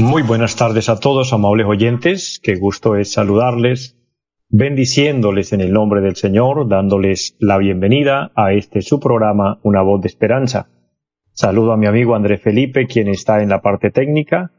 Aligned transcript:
muy 0.00 0.22
buenas 0.22 0.56
tardes 0.56 0.88
a 0.88 0.98
todos, 1.00 1.32
amables 1.32 1.66
oyentes. 1.66 2.40
Qué 2.42 2.56
gusto 2.56 2.96
es 2.96 3.12
saludarles, 3.12 3.96
bendiciéndoles 4.48 5.52
en 5.52 5.60
el 5.60 5.72
nombre 5.72 6.00
del 6.00 6.16
Señor, 6.16 6.68
dándoles 6.68 7.36
la 7.40 7.58
bienvenida 7.58 8.32
a 8.34 8.52
este 8.52 8.82
su 8.82 9.00
programa, 9.00 9.60
Una 9.62 9.82
voz 9.82 10.00
de 10.02 10.08
esperanza. 10.08 10.68
Saludo 11.32 11.72
a 11.72 11.76
mi 11.76 11.86
amigo 11.86 12.14
Andrés 12.14 12.42
Felipe, 12.42 12.86
quien 12.86 13.08
está 13.08 13.42
en 13.42 13.48
la 13.48 13.60
parte 13.60 13.90
técnica, 13.90 14.52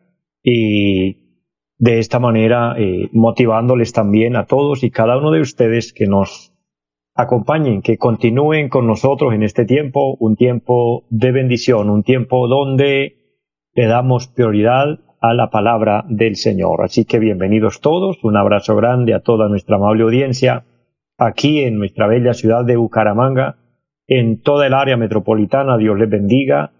y 0.43 1.41
de 1.77 1.99
esta 1.99 2.19
manera 2.19 2.75
eh, 2.77 3.09
motivándoles 3.11 3.93
también 3.93 4.35
a 4.35 4.45
todos 4.45 4.83
y 4.83 4.91
cada 4.91 5.17
uno 5.17 5.31
de 5.31 5.41
ustedes 5.41 5.93
que 5.93 6.07
nos 6.07 6.54
acompañen, 7.15 7.81
que 7.81 7.97
continúen 7.97 8.67
con 8.67 8.85
nosotros 8.85 9.33
en 9.33 9.43
este 9.43 9.65
tiempo, 9.65 10.17
un 10.19 10.35
tiempo 10.35 11.05
de 11.09 11.31
bendición, 11.31 11.89
un 11.89 12.03
tiempo 12.03 12.47
donde 12.47 13.39
le 13.73 13.85
damos 13.87 14.27
prioridad 14.27 14.99
a 15.21 15.33
la 15.33 15.49
palabra 15.49 16.03
del 16.09 16.35
Señor. 16.35 16.83
Así 16.83 17.05
que 17.05 17.19
bienvenidos 17.19 17.79
todos, 17.79 18.23
un 18.23 18.35
abrazo 18.35 18.75
grande 18.75 19.13
a 19.13 19.21
toda 19.21 19.47
nuestra 19.47 19.77
amable 19.77 20.03
audiencia 20.03 20.65
aquí 21.17 21.61
en 21.61 21.77
nuestra 21.77 22.07
bella 22.07 22.33
ciudad 22.33 22.65
de 22.65 22.75
Bucaramanga, 22.75 23.57
en 24.07 24.41
toda 24.41 24.67
el 24.67 24.73
área 24.73 24.97
metropolitana. 24.97 25.77
Dios 25.77 25.97
les 25.97 26.09
bendiga. 26.09 26.73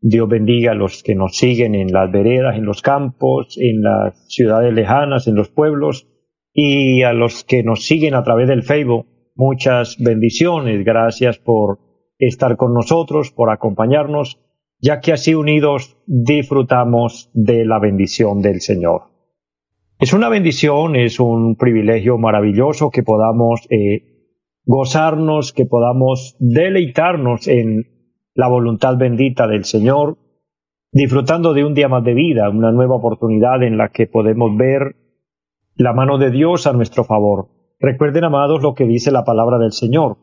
Dios 0.00 0.28
bendiga 0.28 0.72
a 0.72 0.74
los 0.74 1.02
que 1.02 1.16
nos 1.16 1.36
siguen 1.36 1.74
en 1.74 1.90
las 1.92 2.12
veredas, 2.12 2.56
en 2.56 2.64
los 2.64 2.82
campos, 2.82 3.56
en 3.58 3.82
las 3.82 4.14
ciudades 4.28 4.72
lejanas, 4.72 5.26
en 5.26 5.34
los 5.34 5.48
pueblos 5.48 6.06
y 6.52 7.02
a 7.02 7.12
los 7.12 7.42
que 7.42 7.64
nos 7.64 7.84
siguen 7.84 8.14
a 8.14 8.22
través 8.22 8.46
del 8.46 8.62
Facebook. 8.62 9.06
Muchas 9.38 9.96
bendiciones. 10.00 10.84
Gracias 10.84 11.38
por 11.38 11.78
estar 12.18 12.56
con 12.56 12.74
nosotros, 12.74 13.30
por 13.30 13.50
acompañarnos 13.50 14.40
ya 14.80 14.98
que 14.98 15.12
así 15.12 15.36
unidos 15.36 15.96
disfrutamos 16.06 17.30
de 17.34 17.64
la 17.64 17.78
bendición 17.78 18.42
del 18.42 18.60
Señor. 18.60 19.02
Es 20.00 20.12
una 20.12 20.28
bendición, 20.28 20.96
es 20.96 21.20
un 21.20 21.54
privilegio 21.54 22.18
maravilloso 22.18 22.90
que 22.90 23.04
podamos 23.04 23.60
eh, 23.70 24.34
gozarnos, 24.64 25.52
que 25.52 25.66
podamos 25.66 26.36
deleitarnos 26.40 27.46
en 27.46 27.86
la 28.34 28.48
voluntad 28.48 28.96
bendita 28.96 29.46
del 29.46 29.64
Señor, 29.64 30.18
disfrutando 30.90 31.54
de 31.54 31.64
un 31.64 31.74
día 31.74 31.86
más 31.86 32.02
de 32.02 32.14
vida, 32.14 32.50
una 32.50 32.72
nueva 32.72 32.96
oportunidad 32.96 33.62
en 33.62 33.78
la 33.78 33.90
que 33.90 34.08
podemos 34.08 34.56
ver 34.56 34.96
la 35.76 35.92
mano 35.92 36.18
de 36.18 36.32
Dios 36.32 36.66
a 36.66 36.72
nuestro 36.72 37.04
favor. 37.04 37.57
Recuerden, 37.78 38.24
amados, 38.24 38.62
lo 38.62 38.74
que 38.74 38.84
dice 38.84 39.10
la 39.10 39.24
palabra 39.24 39.58
del 39.58 39.72
Señor, 39.72 40.16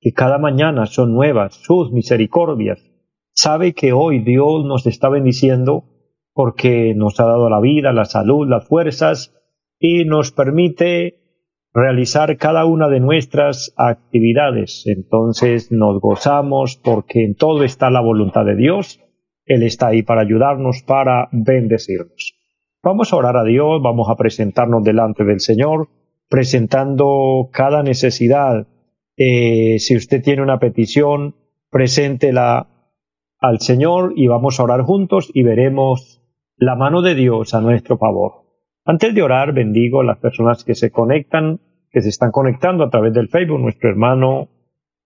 que 0.00 0.12
cada 0.12 0.38
mañana 0.38 0.86
son 0.86 1.12
nuevas 1.12 1.54
sus 1.54 1.90
misericordias 1.92 2.78
sabe 3.38 3.72
que 3.72 3.92
hoy 3.92 4.18
Dios 4.18 4.64
nos 4.64 4.84
está 4.88 5.08
bendiciendo 5.08 5.84
porque 6.34 6.92
nos 6.96 7.20
ha 7.20 7.24
dado 7.24 7.48
la 7.48 7.60
vida, 7.60 7.92
la 7.92 8.04
salud, 8.04 8.48
las 8.48 8.66
fuerzas 8.66 9.32
y 9.78 10.04
nos 10.04 10.32
permite 10.32 11.20
realizar 11.72 12.36
cada 12.36 12.64
una 12.64 12.88
de 12.88 12.98
nuestras 12.98 13.72
actividades. 13.76 14.82
Entonces 14.86 15.70
nos 15.70 16.00
gozamos 16.00 16.76
porque 16.76 17.24
en 17.24 17.36
todo 17.36 17.62
está 17.62 17.90
la 17.90 18.00
voluntad 18.00 18.44
de 18.44 18.56
Dios. 18.56 18.98
Él 19.44 19.62
está 19.62 19.88
ahí 19.88 20.02
para 20.02 20.22
ayudarnos, 20.22 20.82
para 20.82 21.28
bendecirnos. 21.30 22.34
Vamos 22.82 23.12
a 23.12 23.16
orar 23.16 23.36
a 23.36 23.44
Dios, 23.44 23.80
vamos 23.80 24.08
a 24.10 24.16
presentarnos 24.16 24.82
delante 24.82 25.22
del 25.22 25.38
Señor, 25.38 25.88
presentando 26.28 27.48
cada 27.52 27.82
necesidad. 27.82 28.66
Eh, 29.16 29.78
si 29.78 29.96
usted 29.96 30.22
tiene 30.22 30.42
una 30.42 30.58
petición, 30.58 31.34
preséntela 31.70 32.68
al 33.38 33.60
Señor 33.60 34.12
y 34.16 34.26
vamos 34.26 34.58
a 34.58 34.64
orar 34.64 34.82
juntos 34.82 35.30
y 35.32 35.42
veremos 35.42 36.22
la 36.56 36.76
mano 36.76 37.02
de 37.02 37.14
Dios 37.14 37.54
a 37.54 37.60
nuestro 37.60 37.98
favor. 37.98 38.46
Antes 38.84 39.14
de 39.14 39.22
orar, 39.22 39.52
bendigo 39.52 40.00
a 40.00 40.04
las 40.04 40.18
personas 40.18 40.64
que 40.64 40.74
se 40.74 40.90
conectan, 40.90 41.60
que 41.90 42.02
se 42.02 42.08
están 42.08 42.30
conectando 42.30 42.84
a 42.84 42.90
través 42.90 43.12
del 43.12 43.28
Facebook, 43.28 43.60
nuestro 43.60 43.90
hermano 43.90 44.48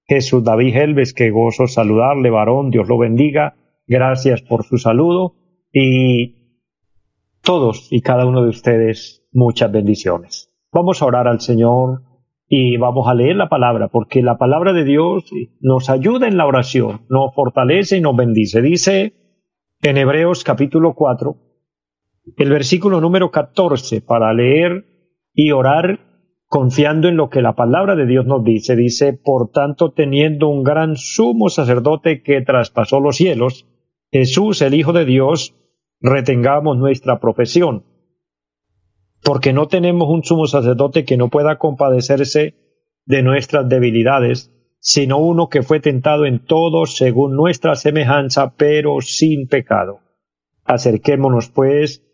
Jesús 0.07 0.43
David 0.45 0.77
Helves, 0.77 1.13
que 1.13 1.31
gozo 1.31 1.67
saludarle, 1.67 2.31
varón, 2.31 2.71
Dios 2.71 2.89
lo 2.89 2.99
bendiga, 2.99 3.57
gracias 3.87 4.43
por 4.43 4.65
su 4.65 4.79
saludo 4.79 5.35
y 5.73 6.61
todos 7.43 7.89
y 7.91 8.01
cada 8.03 8.27
uno 8.27 8.43
de 8.43 8.51
ustedes 8.51 9.27
muchas 9.33 9.73
bendiciones. 9.73 10.52
Vamos 10.75 11.03
a 11.03 11.05
orar 11.05 11.29
al 11.29 11.43
Señor 11.43 12.01
y 12.49 12.79
vamos 12.79 13.07
a 13.07 13.13
leer 13.13 13.37
la 13.37 13.51
palabra, 13.51 13.89
porque 13.89 14.23
la 14.23 14.39
palabra 14.39 14.73
de 14.73 14.85
Dios 14.85 15.31
nos 15.61 15.91
ayuda 15.91 16.29
en 16.29 16.39
la 16.39 16.47
oración, 16.47 17.03
nos 17.11 17.35
fortalece 17.35 17.99
y 17.99 18.01
nos 18.01 18.17
bendice. 18.17 18.63
Dice 18.63 19.13
en 19.83 19.99
Hebreos 19.99 20.45
capítulo 20.45 20.95
4, 20.95 21.37
el 22.39 22.49
versículo 22.49 23.03
número 23.03 23.31
14, 23.31 24.01
para 24.01 24.33
leer 24.33 24.87
y 25.35 25.51
orar 25.51 26.01
confiando 26.47 27.09
en 27.09 27.19
lo 27.19 27.29
que 27.29 27.43
la 27.43 27.55
palabra 27.55 27.95
de 27.95 28.07
Dios 28.07 28.25
nos 28.25 28.43
dice. 28.43 28.75
Dice, 28.75 29.13
por 29.13 29.51
tanto, 29.51 29.93
teniendo 29.93 30.49
un 30.49 30.63
gran 30.63 30.97
sumo 30.97 31.51
sacerdote 31.51 32.23
que 32.23 32.41
traspasó 32.41 32.99
los 32.99 33.17
cielos, 33.17 33.67
Jesús, 34.11 34.63
el 34.63 34.73
Hijo 34.73 34.95
de 34.95 35.05
Dios, 35.05 35.55
retengamos 36.01 36.79
nuestra 36.79 37.21
profesión 37.21 37.92
porque 39.25 39.53
no 39.53 39.69
tenemos 39.69 40.09
un 40.09 40.25
sumo 40.25 40.47
sacerdote 40.47 41.05
que 41.05 41.17
no 41.17 41.29
pueda 41.29 41.59
compadecerse 41.59 42.55
de 43.05 43.23
nuestras 43.23 43.69
debilidades, 43.69 44.51
sino 44.81 45.19
uno 45.19 45.49
que 45.49 45.63
fue 45.63 45.81
tentado 45.81 46.27
en 46.27 46.45
todo 46.45 46.87
según 46.87 47.37
nuestra 47.37 47.77
semejanza, 47.77 48.55
pero 48.57 49.01
sin 49.01 49.47
pecado. 49.47 50.01
Acerquémonos, 50.65 51.51
pues, 51.51 52.05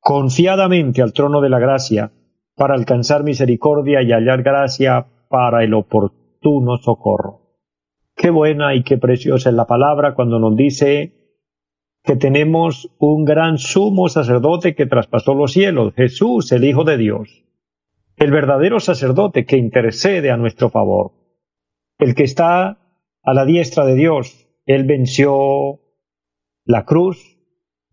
confiadamente 0.00 1.02
al 1.02 1.12
trono 1.12 1.40
de 1.40 1.48
la 1.48 1.58
gracia, 1.58 2.12
para 2.54 2.74
alcanzar 2.74 3.22
misericordia 3.24 4.02
y 4.02 4.12
hallar 4.12 4.42
gracia 4.42 5.06
para 5.28 5.64
el 5.64 5.74
oportuno 5.74 6.76
socorro. 6.76 7.48
Qué 8.14 8.30
buena 8.30 8.74
y 8.74 8.82
qué 8.82 8.98
preciosa 8.98 9.48
es 9.48 9.54
la 9.54 9.66
palabra 9.66 10.14
cuando 10.14 10.38
nos 10.38 10.56
dice 10.56 11.17
que 12.04 12.16
tenemos 12.16 12.90
un 12.98 13.24
gran 13.24 13.58
sumo 13.58 14.08
sacerdote 14.08 14.74
que 14.74 14.86
traspasó 14.86 15.34
los 15.34 15.52
cielos, 15.52 15.94
Jesús, 15.94 16.52
el 16.52 16.64
Hijo 16.64 16.84
de 16.84 16.96
Dios, 16.96 17.44
el 18.16 18.30
verdadero 18.30 18.80
sacerdote 18.80 19.44
que 19.44 19.56
intercede 19.56 20.30
a 20.30 20.36
nuestro 20.36 20.70
favor, 20.70 21.12
el 21.98 22.14
que 22.14 22.24
está 22.24 22.78
a 23.22 23.34
la 23.34 23.44
diestra 23.44 23.84
de 23.84 23.94
Dios. 23.94 24.46
Él 24.66 24.84
venció 24.84 25.80
la 26.64 26.84
cruz, 26.84 27.38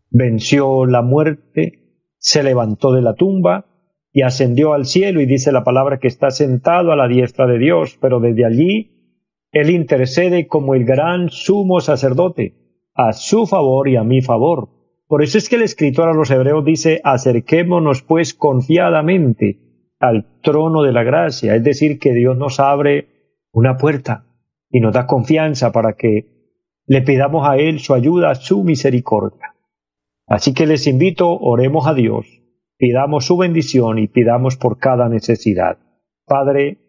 venció 0.10 0.86
la 0.86 1.02
muerte, 1.02 2.04
se 2.18 2.44
levantó 2.44 2.92
de 2.92 3.02
la 3.02 3.16
tumba 3.16 3.66
y 4.12 4.22
ascendió 4.22 4.74
al 4.74 4.86
cielo 4.86 5.20
y 5.20 5.26
dice 5.26 5.52
la 5.52 5.64
palabra 5.64 6.00
que 6.00 6.08
está 6.08 6.32
sentado 6.32 6.92
a 6.92 6.96
la 6.96 7.08
diestra 7.08 7.48
de 7.48 7.60
Dios, 7.60 7.98
pero 8.00 8.20
desde 8.20 8.46
allí 8.46 9.22
Él 9.52 9.70
intercede 9.70 10.48
como 10.48 10.74
el 10.74 10.86
gran 10.86 11.30
sumo 11.30 11.82
sacerdote 11.82 12.65
a 12.96 13.12
su 13.12 13.46
favor 13.46 13.90
y 13.90 13.98
a 13.98 14.04
mi 14.04 14.22
favor. 14.22 14.70
Por 15.08 15.22
eso 15.22 15.38
es 15.38 15.50
que 15.50 15.58
el 15.58 15.62
escritor 15.62 16.10
a 16.10 16.14
los 16.14 16.32
hebreos 16.32 16.66
dice, 16.66 17.02
acerquémonos 17.04 18.02
pues 18.02 18.34
confiadamente 18.34 19.60
al 20.00 20.40
trono 20.42 20.82
de 20.82 20.94
la 20.94 21.04
gracia, 21.04 21.56
es 21.56 21.64
decir, 21.64 22.00
que 22.00 22.14
Dios 22.14 22.38
nos 22.38 22.60
abre 22.60 23.44
una 23.52 23.78
puerta 23.78 24.26
y 24.70 24.80
nos 24.80 24.94
da 24.94 25.06
confianza 25.06 25.72
para 25.72 25.94
que 25.94 26.56
le 26.88 27.02
pidamos 27.02 27.48
a 27.48 27.58
Él 27.58 27.80
su 27.80 27.94
ayuda, 27.94 28.34
su 28.36 28.64
misericordia. 28.64 29.56
Así 30.28 30.54
que 30.54 30.66
les 30.66 30.88
invito, 30.88 31.38
oremos 31.38 31.88
a 31.88 31.94
Dios, 31.94 32.26
pidamos 32.78 33.26
su 33.26 33.38
bendición 33.38 34.00
y 34.00 34.08
pidamos 34.08 34.58
por 34.58 34.80
cada 34.80 35.08
necesidad. 35.08 35.78
Padre 36.26 36.80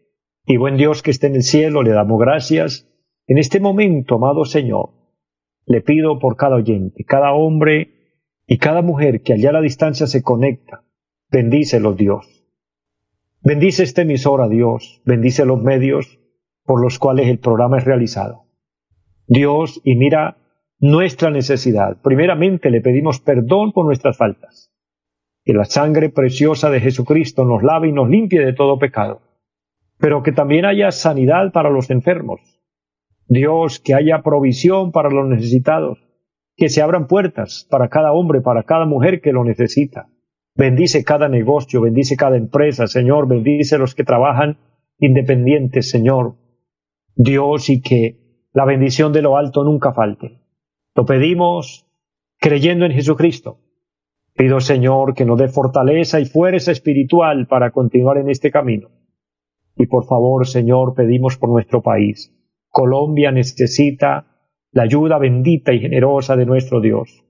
y 0.47 0.57
buen 0.57 0.77
Dios 0.77 1.03
que 1.03 1.11
esté 1.11 1.27
en 1.27 1.37
el 1.37 1.43
cielo, 1.43 1.83
le 1.83 1.91
damos 1.91 2.19
gracias 2.19 2.89
en 3.27 3.39
este 3.39 3.61
momento, 3.61 4.15
amado 4.15 4.45
Señor 4.45 4.96
le 5.67 5.81
pido 5.83 6.19
por 6.19 6.37
cada 6.37 6.57
oyente, 6.57 7.05
cada 7.05 7.33
hombre 7.33 8.21
y 8.47 8.59
cada 8.59 8.83
mujer 8.83 9.23
que 9.23 9.35
allá 9.35 9.51
a 9.51 9.55
la 9.55 9.61
distancia 9.61 10.07
se 10.07 10.23
conecta, 10.23 10.85
bendícelos 11.31 11.97
Dios. 11.97 12.45
Bendice 13.43 13.83
este 13.83 14.03
emisora 14.03 14.49
Dios, 14.49 15.03
bendice 15.05 15.45
los 15.45 15.63
medios 15.63 16.19
por 16.65 16.81
los 16.81 16.99
cuales 16.99 17.29
el 17.29 17.39
programa 17.39 17.79
es 17.79 17.85
realizado. 17.85 18.45
Dios, 19.27 19.81
y 19.85 19.97
mira 19.97 20.39
nuestra 20.79 21.31
necesidad. 21.31 22.01
Primeramente 22.03 22.71
le 22.71 22.81
pedimos 22.81 23.21
perdón 23.21 23.73
por 23.73 23.87
nuestras 23.87 24.17
faltas. 24.17 24.73
Que 25.45 25.53
la 25.53 25.65
sangre 25.65 26.11
preciosa 26.11 26.71
de 26.71 26.81
Jesucristo 26.81 27.45
nos 27.45 27.63
lave 27.63 27.89
y 27.89 27.93
nos 27.93 28.09
limpie 28.09 28.45
de 28.45 28.53
todo 28.53 28.79
pecado. 28.79 29.21
Pero 29.99 30.23
que 30.23 30.33
también 30.33 30.65
haya 30.65 30.91
sanidad 30.91 31.53
para 31.53 31.71
los 31.71 31.91
enfermos. 31.91 32.56
Dios, 33.29 33.81
que 33.81 33.95
haya 33.95 34.23
provisión 34.23 34.93
para 34.93 35.11
los 35.11 35.27
necesitados. 35.27 35.99
Que 36.57 36.69
se 36.69 36.81
abran 36.81 37.07
puertas 37.07 37.67
para 37.71 37.89
cada 37.89 38.13
hombre, 38.13 38.41
para 38.41 38.63
cada 38.63 38.87
mujer 38.87 39.21
que 39.21 39.33
lo 39.33 39.45
necesita. 39.45 40.09
Bendice 40.55 41.05
cada 41.05 41.29
negocio, 41.29 41.83
bendice 41.83 42.17
cada 42.17 42.37
empresa, 42.37 42.87
Señor, 42.87 43.29
bendice 43.29 43.77
los 43.77 43.95
que 43.95 44.05
trabajan 44.05 44.59
independientes, 44.99 45.91
Señor. 45.91 46.37
Dios, 47.15 47.69
y 47.69 47.83
que 47.83 48.49
la 48.53 48.65
bendición 48.65 49.13
de 49.13 49.21
lo 49.21 49.37
alto 49.37 49.65
nunca 49.65 49.93
falte. 49.93 50.41
Lo 50.95 51.05
pedimos 51.05 51.87
creyendo 52.39 52.87
en 52.87 52.93
Jesucristo. 52.93 53.59
Pido, 54.35 54.61
Señor, 54.61 55.15
que 55.15 55.25
nos 55.25 55.39
dé 55.39 55.49
fortaleza 55.49 56.21
y 56.21 56.27
fuerza 56.27 56.73
espiritual 56.73 57.47
para 57.47 57.71
continuar 57.71 58.19
en 58.19 58.31
este 58.31 58.51
camino. 58.51 58.89
Y 59.77 59.87
por 59.87 60.07
favor, 60.07 60.47
Señor, 60.47 60.95
pedimos 60.95 61.37
por 61.37 61.51
nuestro 61.51 61.83
país. 61.83 62.36
Colombia 62.77 63.33
necesita 63.33 64.27
la 64.73 64.83
ayuda 64.83 65.17
bendita 65.17 65.73
y 65.73 65.81
generosa 65.81 66.37
de 66.37 66.45
nuestro 66.45 66.83
Dios. 66.83 67.25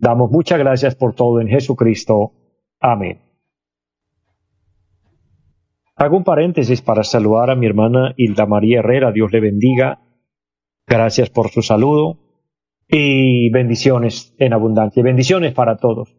Damos 0.00 0.32
muchas 0.32 0.58
gracias 0.58 0.96
por 0.96 1.14
todo 1.14 1.40
en 1.40 1.46
Jesucristo. 1.46 2.32
Amén. 2.80 3.20
Hago 5.94 6.16
un 6.16 6.24
paréntesis 6.24 6.82
para 6.82 7.04
saludar 7.04 7.50
a 7.50 7.54
mi 7.54 7.66
hermana 7.66 8.14
Hilda 8.16 8.46
María 8.46 8.80
Herrera. 8.80 9.12
Dios 9.12 9.30
le 9.30 9.38
bendiga. 9.38 10.00
Gracias 10.88 11.30
por 11.30 11.50
su 11.50 11.62
saludo 11.62 12.18
y 12.88 13.50
bendiciones 13.50 14.34
en 14.38 14.54
abundancia. 14.54 15.04
Bendiciones 15.04 15.54
para 15.54 15.76
todos. 15.76 16.16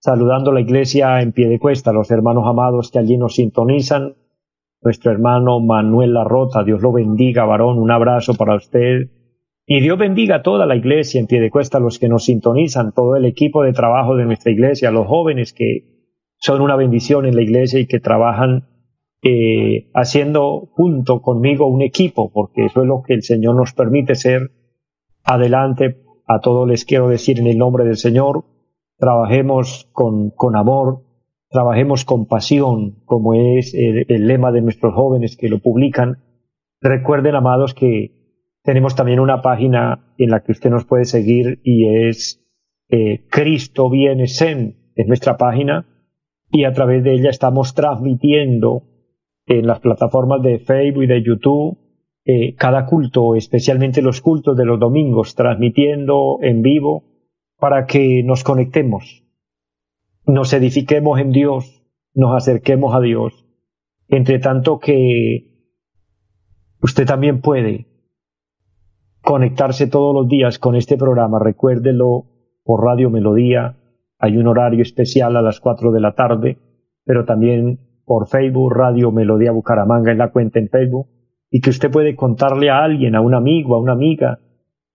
Saludando 0.00 0.50
la 0.50 0.60
iglesia 0.60 1.20
en 1.20 1.30
pie 1.30 1.46
de 1.46 1.60
cuesta, 1.60 1.92
los 1.92 2.10
hermanos 2.10 2.48
amados 2.48 2.90
que 2.90 2.98
allí 2.98 3.16
nos 3.16 3.36
sintonizan. 3.36 4.16
Nuestro 4.82 5.12
hermano 5.12 5.60
Manuel 5.60 6.14
Larrota, 6.14 6.64
Dios 6.64 6.82
lo 6.82 6.92
bendiga, 6.92 7.44
varón, 7.44 7.78
un 7.78 7.90
abrazo 7.90 8.34
para 8.34 8.56
usted. 8.56 9.10
Y 9.64 9.80
Dios 9.80 9.96
bendiga 9.96 10.36
a 10.36 10.42
toda 10.42 10.66
la 10.66 10.74
iglesia 10.74 11.20
en 11.20 11.28
pie 11.28 11.40
de 11.40 11.50
cuesta, 11.50 11.78
los 11.78 12.00
que 12.00 12.08
nos 12.08 12.24
sintonizan, 12.24 12.92
todo 12.92 13.14
el 13.14 13.24
equipo 13.24 13.62
de 13.62 13.72
trabajo 13.72 14.16
de 14.16 14.24
nuestra 14.24 14.50
iglesia, 14.50 14.90
los 14.90 15.06
jóvenes 15.06 15.52
que 15.52 16.10
son 16.36 16.60
una 16.60 16.74
bendición 16.74 17.26
en 17.26 17.36
la 17.36 17.42
iglesia 17.42 17.78
y 17.78 17.86
que 17.86 18.00
trabajan 18.00 18.66
eh, 19.22 19.88
haciendo 19.94 20.68
junto 20.72 21.22
conmigo 21.22 21.68
un 21.68 21.82
equipo, 21.82 22.32
porque 22.32 22.64
eso 22.64 22.82
es 22.82 22.88
lo 22.88 23.02
que 23.02 23.14
el 23.14 23.22
Señor 23.22 23.54
nos 23.54 23.72
permite 23.72 24.16
ser. 24.16 24.50
Adelante 25.22 26.02
a 26.26 26.40
todos 26.40 26.68
les 26.68 26.84
quiero 26.84 27.08
decir 27.08 27.38
en 27.38 27.46
el 27.46 27.56
nombre 27.56 27.84
del 27.84 27.96
Señor, 27.96 28.44
trabajemos 28.98 29.88
con, 29.92 30.30
con 30.30 30.56
amor, 30.56 31.02
trabajemos 31.52 32.04
con 32.04 32.26
pasión, 32.26 33.02
como 33.04 33.34
es 33.34 33.74
el, 33.74 34.26
lema 34.26 34.50
de 34.50 34.62
nuestros 34.62 34.94
jóvenes 34.94 35.36
que 35.36 35.48
lo 35.48 35.60
publican. 35.60 36.18
Recuerden, 36.80 37.34
amados, 37.34 37.74
que 37.74 38.40
tenemos 38.62 38.96
también 38.96 39.20
una 39.20 39.42
página 39.42 40.14
en 40.18 40.30
la 40.30 40.42
que 40.42 40.52
usted 40.52 40.70
nos 40.70 40.84
puede 40.84 41.04
seguir 41.04 41.60
y 41.62 42.08
es 42.08 42.44
eh, 42.88 43.26
Cristo 43.30 43.90
viene 43.90 44.26
Sen, 44.26 44.92
es 44.94 45.06
nuestra 45.06 45.36
página, 45.36 45.86
y 46.50 46.64
a 46.64 46.72
través 46.72 47.04
de 47.04 47.14
ella 47.14 47.30
estamos 47.30 47.74
transmitiendo 47.74 48.82
en 49.46 49.66
las 49.66 49.80
plataformas 49.80 50.42
de 50.42 50.58
Facebook 50.58 51.04
y 51.04 51.06
de 51.06 51.22
YouTube 51.22 51.78
eh, 52.24 52.54
cada 52.54 52.86
culto, 52.86 53.34
especialmente 53.34 54.00
los 54.00 54.20
cultos 54.20 54.56
de 54.56 54.64
los 54.64 54.78
domingos, 54.78 55.34
transmitiendo 55.34 56.38
en 56.40 56.62
vivo 56.62 57.04
para 57.58 57.86
que 57.86 58.22
nos 58.22 58.44
conectemos, 58.44 59.24
nos 60.26 60.52
edifiquemos 60.52 61.18
en 61.18 61.32
Dios, 61.32 61.82
nos 62.14 62.36
acerquemos 62.36 62.94
a 62.94 63.00
Dios. 63.00 63.46
Entre 64.08 64.38
tanto 64.38 64.78
que 64.78 65.70
usted 66.80 67.06
también 67.06 67.40
puede 67.40 67.86
conectarse 69.22 69.86
todos 69.86 70.14
los 70.14 70.28
días 70.28 70.58
con 70.58 70.76
este 70.76 70.96
programa, 70.96 71.38
recuérdelo 71.38 72.26
por 72.64 72.84
Radio 72.84 73.10
Melodía, 73.10 73.78
hay 74.18 74.36
un 74.36 74.46
horario 74.46 74.82
especial 74.82 75.36
a 75.36 75.42
las 75.42 75.60
4 75.60 75.90
de 75.90 76.00
la 76.00 76.14
tarde, 76.14 76.58
pero 77.04 77.24
también 77.24 77.80
por 78.04 78.28
Facebook, 78.28 78.72
Radio 78.72 79.10
Melodía 79.10 79.52
Bucaramanga 79.52 80.12
en 80.12 80.18
la 80.18 80.30
cuenta 80.30 80.58
en 80.58 80.68
Facebook. 80.68 81.08
Y 81.50 81.60
que 81.60 81.70
usted 81.70 81.90
puede 81.90 82.16
contarle 82.16 82.70
a 82.70 82.82
alguien, 82.82 83.14
a 83.14 83.20
un 83.20 83.34
amigo, 83.34 83.74
a 83.74 83.80
una 83.80 83.92
amiga, 83.92 84.38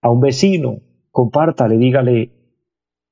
a 0.00 0.10
un 0.10 0.20
vecino, 0.20 0.80
compártale, 1.10 1.76
dígale, 1.76 2.32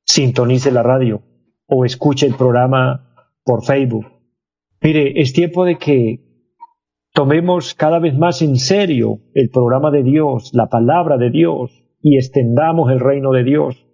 sintonice 0.05 0.73
la 0.73 0.83
radio 0.83 1.23
o 1.67 1.85
escuche 1.85 2.27
el 2.27 2.35
programa 2.35 3.31
por 3.45 3.65
Facebook. 3.65 4.07
Mire, 4.81 5.21
es 5.21 5.33
tiempo 5.33 5.65
de 5.65 5.79
que 5.79 6.21
tomemos 7.13 7.75
cada 7.75 7.99
vez 7.99 8.17
más 8.17 8.43
en 8.43 8.57
serio 8.57 9.21
el 9.35 9.51
programa 9.51 9.91
de 9.91 10.03
Dios, 10.03 10.51
la 10.53 10.69
palabra 10.69 11.17
de 11.17 11.31
Dios 11.31 11.85
y 12.01 12.17
extendamos 12.17 12.91
el 12.91 13.01
reino 13.01 13.33
de 13.33 13.45
Dios. 13.45 13.87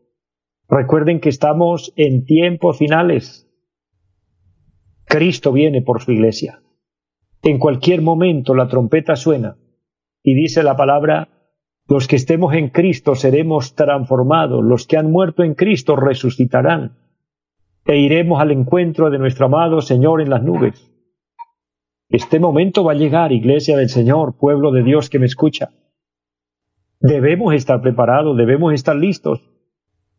Recuerden 0.69 1.21
que 1.21 1.29
estamos 1.29 1.93
en 1.97 2.25
tiempos 2.25 2.79
finales. 2.79 3.49
Cristo 5.05 5.53
viene 5.53 5.83
por 5.83 6.03
su 6.03 6.13
iglesia. 6.13 6.63
En 7.43 7.59
cualquier 7.59 8.03
momento 8.03 8.55
la 8.55 8.69
trompeta 8.69 9.17
suena 9.17 9.57
y 10.23 10.35
dice 10.35 10.63
la 10.63 10.77
palabra, 10.77 11.29
los 11.89 12.07
que 12.07 12.17
estemos 12.17 12.55
en 12.55 12.69
Cristo 12.69 13.15
seremos 13.15 13.75
transformados, 13.75 14.65
los 14.65 14.87
que 14.87 14.97
han 14.97 15.11
muerto 15.11 15.43
en 15.43 15.55
Cristo 15.55 15.97
resucitarán 15.97 17.02
e 17.85 17.99
iremos 17.99 18.41
al 18.41 18.53
encuentro 18.53 19.11
de 19.11 19.19
nuestro 19.19 19.47
amado 19.47 19.81
Señor 19.81 20.21
en 20.21 20.31
las 20.31 20.43
nubes. 20.43 20.91
Este 22.09 22.39
momento 22.39 22.85
va 22.85 22.93
a 22.93 22.97
llegar, 22.97 23.33
iglesia 23.33 23.77
del 23.77 23.89
Señor, 23.89 24.37
pueblo 24.39 24.71
de 24.71 24.83
Dios 24.83 25.09
que 25.09 25.19
me 25.19 25.27
escucha. 25.27 25.71
Debemos 27.01 27.55
estar 27.55 27.81
preparados, 27.81 28.37
debemos 28.37 28.75
estar 28.75 28.95
listos. 28.95 29.41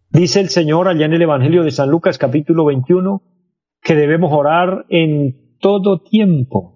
Dice 0.09 0.39
el 0.39 0.49
Señor 0.49 0.87
allá 0.87 1.05
en 1.05 1.13
el 1.13 1.21
Evangelio 1.21 1.63
de 1.63 1.71
San 1.71 1.89
Lucas 1.89 2.17
capítulo 2.17 2.65
21 2.65 3.21
que 3.81 3.95
debemos 3.95 4.31
orar 4.33 4.85
en 4.89 5.57
todo 5.59 6.01
tiempo 6.01 6.73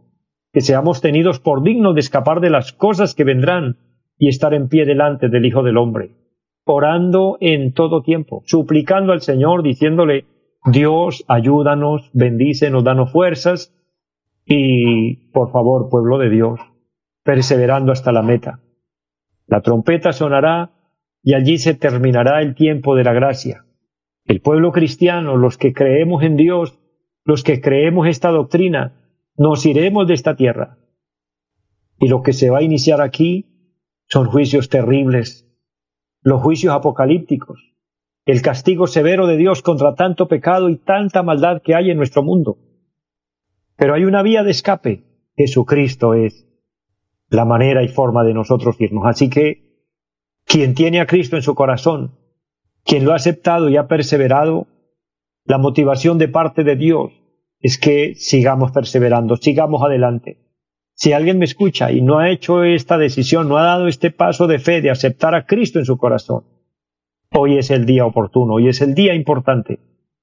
que 0.58 0.62
seamos 0.62 1.02
tenidos 1.02 1.40
por 1.40 1.62
dignos 1.62 1.94
de 1.94 2.00
escapar 2.00 2.40
de 2.40 2.50
las 2.50 2.74
cosas 2.74 3.14
que 3.14 3.24
vendrán 3.24 3.78
y 4.18 4.28
estar 4.28 4.54
en 4.54 4.70
pie 4.70 4.86
delante 4.86 5.30
del 5.30 5.46
Hijo 5.46 5.62
del 5.62 5.78
Hombre, 5.78 6.12
orando 6.66 7.38
en 7.40 7.74
todo 7.74 8.02
tiempo, 8.02 8.42
suplicando 8.46 9.14
al 9.14 9.22
Señor, 9.22 9.62
diciéndole, 9.62 10.26
Dios, 10.66 11.24
ayúdanos, 11.28 12.10
bendícenos, 12.14 12.84
danos 12.84 13.12
fuerzas 13.12 13.74
y, 14.46 15.30
por 15.32 15.52
favor, 15.52 15.90
pueblo 15.90 16.18
de 16.18 16.30
Dios, 16.30 16.60
perseverando 17.24 17.92
hasta 17.92 18.12
la 18.12 18.22
meta. 18.22 18.62
La 19.46 19.62
trompeta 19.62 20.12
sonará 20.12 20.72
y 21.24 21.34
allí 21.34 21.58
se 21.58 21.74
terminará 21.74 22.42
el 22.42 22.56
tiempo 22.56 22.96
de 22.96 23.04
la 23.04 23.14
gracia. 23.14 23.66
El 24.26 24.42
pueblo 24.42 24.72
cristiano, 24.72 25.38
los 25.38 25.58
que 25.58 25.74
creemos 25.74 26.24
en 26.24 26.36
Dios, 26.36 26.80
los 27.24 27.44
que 27.44 27.62
creemos 27.62 28.08
esta 28.08 28.30
doctrina, 28.30 28.94
nos 29.38 29.66
iremos 29.66 30.08
de 30.08 30.14
esta 30.14 30.36
tierra. 30.36 30.78
Y 32.00 32.10
lo 32.10 32.22
que 32.24 32.34
se 32.34 32.50
va 32.50 32.60
a 32.60 32.64
iniciar 32.64 33.02
aquí 33.02 33.46
son 34.08 34.28
juicios 34.28 34.70
terribles, 34.70 35.46
los 36.22 36.42
juicios 36.42 36.74
apocalípticos, 36.74 37.60
el 38.28 38.42
castigo 38.42 38.88
severo 38.88 39.26
de 39.26 39.38
Dios 39.38 39.62
contra 39.62 39.96
tanto 39.96 40.28
pecado 40.28 40.68
y 40.68 40.76
tanta 40.76 41.24
maldad 41.24 41.62
que 41.62 41.76
hay 41.76 41.90
en 41.90 41.98
nuestro 41.98 42.24
mundo. 42.24 42.58
Pero 43.78 43.94
hay 43.94 44.04
una 44.04 44.22
vía 44.22 44.44
de 44.44 44.52
escape. 44.52 45.06
Jesucristo 45.38 46.14
es 46.14 46.46
la 47.30 47.46
manera 47.46 47.84
y 47.84 47.88
forma 47.88 48.26
de 48.26 48.34
nosotros 48.34 48.76
irnos. 48.80 49.06
Así 49.06 49.30
que 49.30 49.86
quien 50.44 50.76
tiene 50.76 51.00
a 51.00 51.06
Cristo 51.06 51.38
en 51.38 51.42
su 51.42 51.56
corazón, 51.56 52.18
quien 52.84 53.06
lo 53.06 53.14
ha 53.14 53.16
aceptado 53.16 53.70
y 53.70 53.78
ha 53.78 53.88
perseverado, 53.88 54.68
la 55.46 55.58
motivación 55.58 56.18
de 56.18 56.28
parte 56.28 56.66
de 56.66 56.76
Dios 56.76 57.14
es 57.62 57.78
que 57.78 58.16
sigamos 58.16 58.72
perseverando, 58.72 59.38
sigamos 59.38 59.82
adelante. 59.84 60.40
Si 60.96 61.14
alguien 61.14 61.40
me 61.40 61.46
escucha 61.46 61.94
y 61.94 62.02
no 62.02 62.20
ha 62.20 62.30
hecho 62.30 62.66
esta 62.66 62.98
decisión, 62.98 63.48
no 63.48 63.58
ha 63.58 63.64
dado 63.64 63.88
este 63.88 64.12
paso 64.12 64.48
de 64.48 64.60
fe 64.60 64.82
de 64.82 64.90
aceptar 64.90 65.34
a 65.34 65.46
Cristo 65.46 65.80
en 65.80 65.86
su 65.86 65.98
corazón, 65.98 66.44
hoy 67.34 67.58
es 67.58 67.72
el 67.72 67.86
día 67.86 68.06
oportuno, 68.06 68.56
hoy 68.56 68.68
es 68.70 68.82
el 68.82 68.94
día 68.94 69.14
importante 69.14 69.80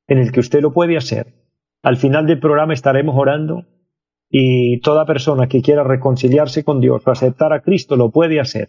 en 0.07 0.19
el 0.19 0.33
que 0.33 0.41
usted 0.41 0.61
lo 0.61 0.73
puede 0.73 0.97
hacer. 0.97 1.35
Al 1.83 1.97
final 1.97 2.27
del 2.27 2.41
programa 2.41 2.75
estaremos 2.75 3.15
orando 3.17 3.67
y 4.31 4.81
toda 4.81 5.07
persona 5.07 5.49
que 5.49 5.63
quiera 5.63 5.85
reconciliarse 5.85 6.65
con 6.65 6.81
Dios 6.81 7.07
o 7.07 7.11
aceptar 7.11 7.53
a 7.53 7.61
Cristo 7.61 7.97
lo 7.97 8.11
puede 8.11 8.41
hacer 8.41 8.69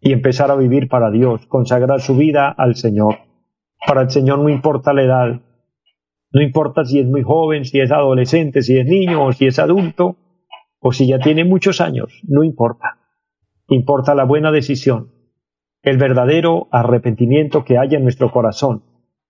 y 0.00 0.12
empezar 0.12 0.50
a 0.50 0.56
vivir 0.56 0.88
para 0.88 1.10
Dios, 1.10 1.46
consagrar 1.46 2.00
su 2.00 2.14
vida 2.16 2.50
al 2.50 2.76
Señor. 2.76 3.16
Para 3.86 4.02
el 4.02 4.10
Señor 4.10 4.38
no 4.38 4.50
importa 4.50 4.92
la 4.92 5.02
edad, 5.02 5.40
no 6.30 6.42
importa 6.42 6.84
si 6.84 6.98
es 6.98 7.06
muy 7.06 7.22
joven, 7.22 7.64
si 7.64 7.80
es 7.80 7.90
adolescente, 7.90 8.62
si 8.62 8.76
es 8.76 8.86
niño 8.86 9.24
o 9.24 9.32
si 9.32 9.46
es 9.46 9.58
adulto, 9.58 10.16
o 10.80 10.92
si 10.92 11.06
ya 11.06 11.18
tiene 11.18 11.44
muchos 11.44 11.80
años, 11.80 12.20
no 12.28 12.44
importa. 12.44 12.98
Importa 13.68 14.14
la 14.14 14.24
buena 14.24 14.52
decisión, 14.52 15.13
el 15.84 15.98
verdadero 15.98 16.66
arrepentimiento 16.72 17.64
que 17.64 17.78
haya 17.78 17.98
en 17.98 18.04
nuestro 18.04 18.32
corazón. 18.32 18.82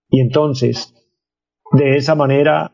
Y 0.09 0.21
entonces, 0.21 0.95
de 1.73 1.97
esa 1.97 2.15
manera, 2.15 2.73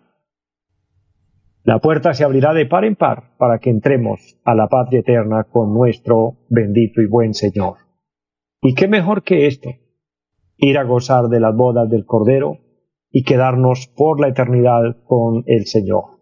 la 1.64 1.78
puerta 1.78 2.12
se 2.12 2.24
abrirá 2.24 2.52
de 2.52 2.66
par 2.66 2.84
en 2.84 2.94
par 2.94 3.36
para 3.38 3.58
que 3.58 3.70
entremos 3.70 4.38
a 4.44 4.54
la 4.54 4.68
patria 4.68 5.00
eterna 5.00 5.44
con 5.44 5.72
nuestro 5.72 6.46
bendito 6.50 7.00
y 7.00 7.06
buen 7.06 7.32
Señor. 7.32 7.78
¿Y 8.60 8.74
qué 8.74 8.86
mejor 8.86 9.22
que 9.22 9.46
esto? 9.46 9.70
Ir 10.58 10.76
a 10.76 10.84
gozar 10.84 11.28
de 11.28 11.40
las 11.40 11.56
bodas 11.56 11.88
del 11.88 12.04
Cordero 12.04 12.58
y 13.10 13.24
quedarnos 13.24 13.86
por 13.88 14.20
la 14.20 14.28
eternidad 14.28 15.02
con 15.06 15.42
el 15.46 15.64
Señor. 15.66 16.20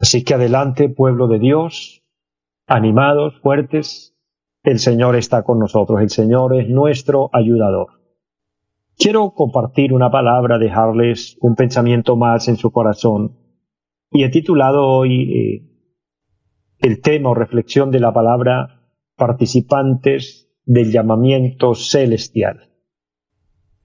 Así 0.00 0.24
que 0.24 0.34
adelante, 0.34 0.88
pueblo 0.88 1.28
de 1.28 1.38
Dios, 1.38 2.02
animados, 2.66 3.38
fuertes, 3.40 4.17
el 4.68 4.78
Señor 4.80 5.16
está 5.16 5.44
con 5.44 5.58
nosotros, 5.58 6.00
el 6.02 6.10
Señor 6.10 6.54
es 6.54 6.68
nuestro 6.68 7.30
ayudador. 7.32 7.88
Quiero 8.98 9.30
compartir 9.30 9.94
una 9.94 10.10
palabra, 10.10 10.58
dejarles 10.58 11.38
un 11.40 11.54
pensamiento 11.54 12.16
más 12.16 12.48
en 12.48 12.56
su 12.56 12.70
corazón. 12.70 13.38
Y 14.10 14.24
he 14.24 14.28
titulado 14.28 14.86
hoy 14.86 15.22
eh, 15.22 15.62
el 16.80 17.00
tema 17.00 17.30
o 17.30 17.34
reflexión 17.34 17.90
de 17.90 18.00
la 18.00 18.12
palabra 18.12 18.90
participantes 19.16 20.52
del 20.66 20.92
llamamiento 20.92 21.74
celestial. 21.74 22.68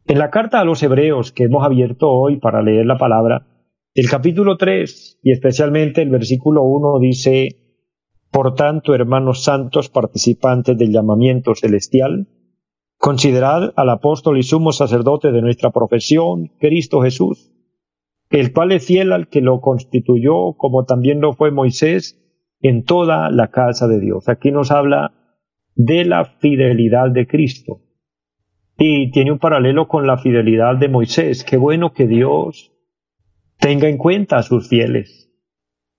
En 0.05 0.19
la 0.19 0.31
carta 0.31 0.59
a 0.59 0.65
los 0.65 0.83
hebreos 0.83 1.31
que 1.31 1.45
hemos 1.45 1.63
abierto 1.63 2.09
hoy 2.09 2.39
para 2.39 2.61
leer 2.61 2.85
la 2.85 2.97
palabra, 2.97 3.47
el 3.93 4.09
capítulo 4.09 4.57
3 4.57 5.19
y 5.23 5.31
especialmente 5.31 6.01
el 6.01 6.09
versículo 6.09 6.63
1 6.63 6.99
dice, 6.99 7.62
Por 8.33 8.55
tanto, 8.55 8.95
hermanos 8.95 9.43
santos 9.43 9.89
participantes 9.89 10.75
del 10.75 10.91
llamamiento 10.91 11.53
celestial, 11.53 12.29
considerad 12.97 13.73
al 13.75 13.89
apóstol 13.91 14.39
y 14.39 14.43
sumo 14.43 14.71
sacerdote 14.71 15.31
de 15.31 15.43
nuestra 15.43 15.69
profesión, 15.69 16.47
Cristo 16.59 17.01
Jesús, 17.01 17.53
el 18.31 18.51
cual 18.51 18.71
es 18.71 18.87
fiel 18.87 19.11
al 19.11 19.27
que 19.27 19.41
lo 19.41 19.61
constituyó, 19.61 20.53
como 20.57 20.83
también 20.83 21.21
lo 21.21 21.33
fue 21.33 21.51
Moisés, 21.51 22.19
en 22.59 22.85
toda 22.85 23.29
la 23.29 23.51
casa 23.51 23.87
de 23.87 23.99
Dios. 23.99 24.27
Aquí 24.27 24.49
nos 24.49 24.71
habla 24.71 25.13
de 25.75 26.03
la 26.03 26.25
fidelidad 26.25 27.11
de 27.11 27.27
Cristo. 27.27 27.81
Y 28.79 29.11
tiene 29.11 29.31
un 29.31 29.37
paralelo 29.37 29.87
con 29.87 30.07
la 30.07 30.17
fidelidad 30.17 30.75
de 30.77 30.89
Moisés. 30.89 31.43
Qué 31.43 31.57
bueno 31.57 31.93
que 31.93 32.07
Dios 32.07 32.71
tenga 33.59 33.89
en 33.89 33.99
cuenta 33.99 34.37
a 34.37 34.43
sus 34.43 34.69
fieles. 34.69 35.29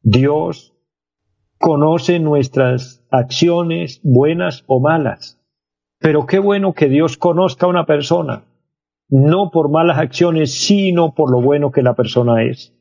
Dios 0.02 0.73
conoce 1.64 2.20
nuestras 2.20 3.02
acciones 3.10 4.02
buenas 4.02 4.64
o 4.66 4.80
malas. 4.80 5.40
Pero 5.98 6.26
qué 6.26 6.38
bueno 6.38 6.74
que 6.74 6.90
Dios 6.90 7.16
conozca 7.16 7.64
a 7.64 7.70
una 7.70 7.86
persona, 7.86 8.44
no 9.08 9.50
por 9.50 9.70
malas 9.70 9.96
acciones, 9.96 10.52
sino 10.52 11.14
por 11.14 11.30
lo 11.30 11.40
bueno 11.40 11.70
que 11.70 11.80
la 11.80 11.94
persona 11.94 12.42
es, 12.42 12.74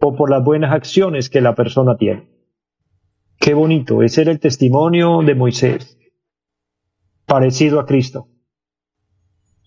o 0.00 0.16
por 0.16 0.30
las 0.30 0.42
buenas 0.42 0.72
acciones 0.72 1.28
que 1.28 1.42
la 1.42 1.54
persona 1.54 1.98
tiene. 1.98 2.30
Qué 3.38 3.52
bonito, 3.52 4.02
ese 4.02 4.22
era 4.22 4.30
el 4.30 4.40
testimonio 4.40 5.20
de 5.20 5.34
Moisés, 5.34 5.98
parecido 7.26 7.78
a 7.78 7.84
Cristo. 7.84 8.28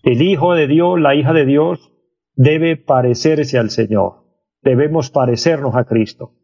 El 0.02 0.20
Hijo 0.20 0.54
de 0.54 0.66
Dios, 0.66 1.00
la 1.00 1.14
hija 1.14 1.32
de 1.32 1.44
Dios, 1.44 1.92
debe 2.34 2.76
parecerse 2.76 3.56
al 3.56 3.70
Señor 3.70 4.26
debemos 4.62 5.10
parecernos 5.10 5.74
a 5.76 5.84
Cristo, 5.84 6.34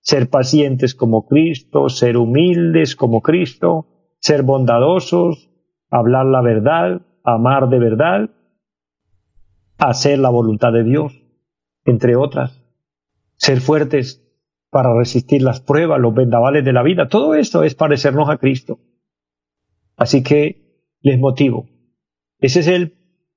ser 0.00 0.30
pacientes 0.30 0.94
como 0.94 1.26
Cristo, 1.26 1.88
ser 1.88 2.16
humildes 2.16 2.96
como 2.96 3.20
Cristo, 3.20 3.86
ser 4.18 4.42
bondadosos, 4.42 5.50
hablar 5.90 6.26
la 6.26 6.42
verdad, 6.42 7.02
amar 7.24 7.68
de 7.68 7.78
verdad, 7.78 8.30
hacer 9.78 10.18
la 10.18 10.30
voluntad 10.30 10.72
de 10.72 10.84
Dios, 10.84 11.22
entre 11.84 12.16
otras, 12.16 12.62
ser 13.36 13.60
fuertes 13.60 14.26
para 14.70 14.94
resistir 14.96 15.42
las 15.42 15.60
pruebas, 15.60 16.00
los 16.00 16.14
vendavales 16.14 16.64
de 16.64 16.72
la 16.72 16.82
vida. 16.82 17.08
Todo 17.08 17.34
esto 17.34 17.64
es 17.64 17.74
parecernos 17.74 18.28
a 18.28 18.38
Cristo. 18.38 18.78
Así 19.96 20.22
que 20.22 20.86
les 21.00 21.18
motivo. 21.18 21.66
Ese 22.38 22.60
es 22.60 22.68
el 22.68 22.94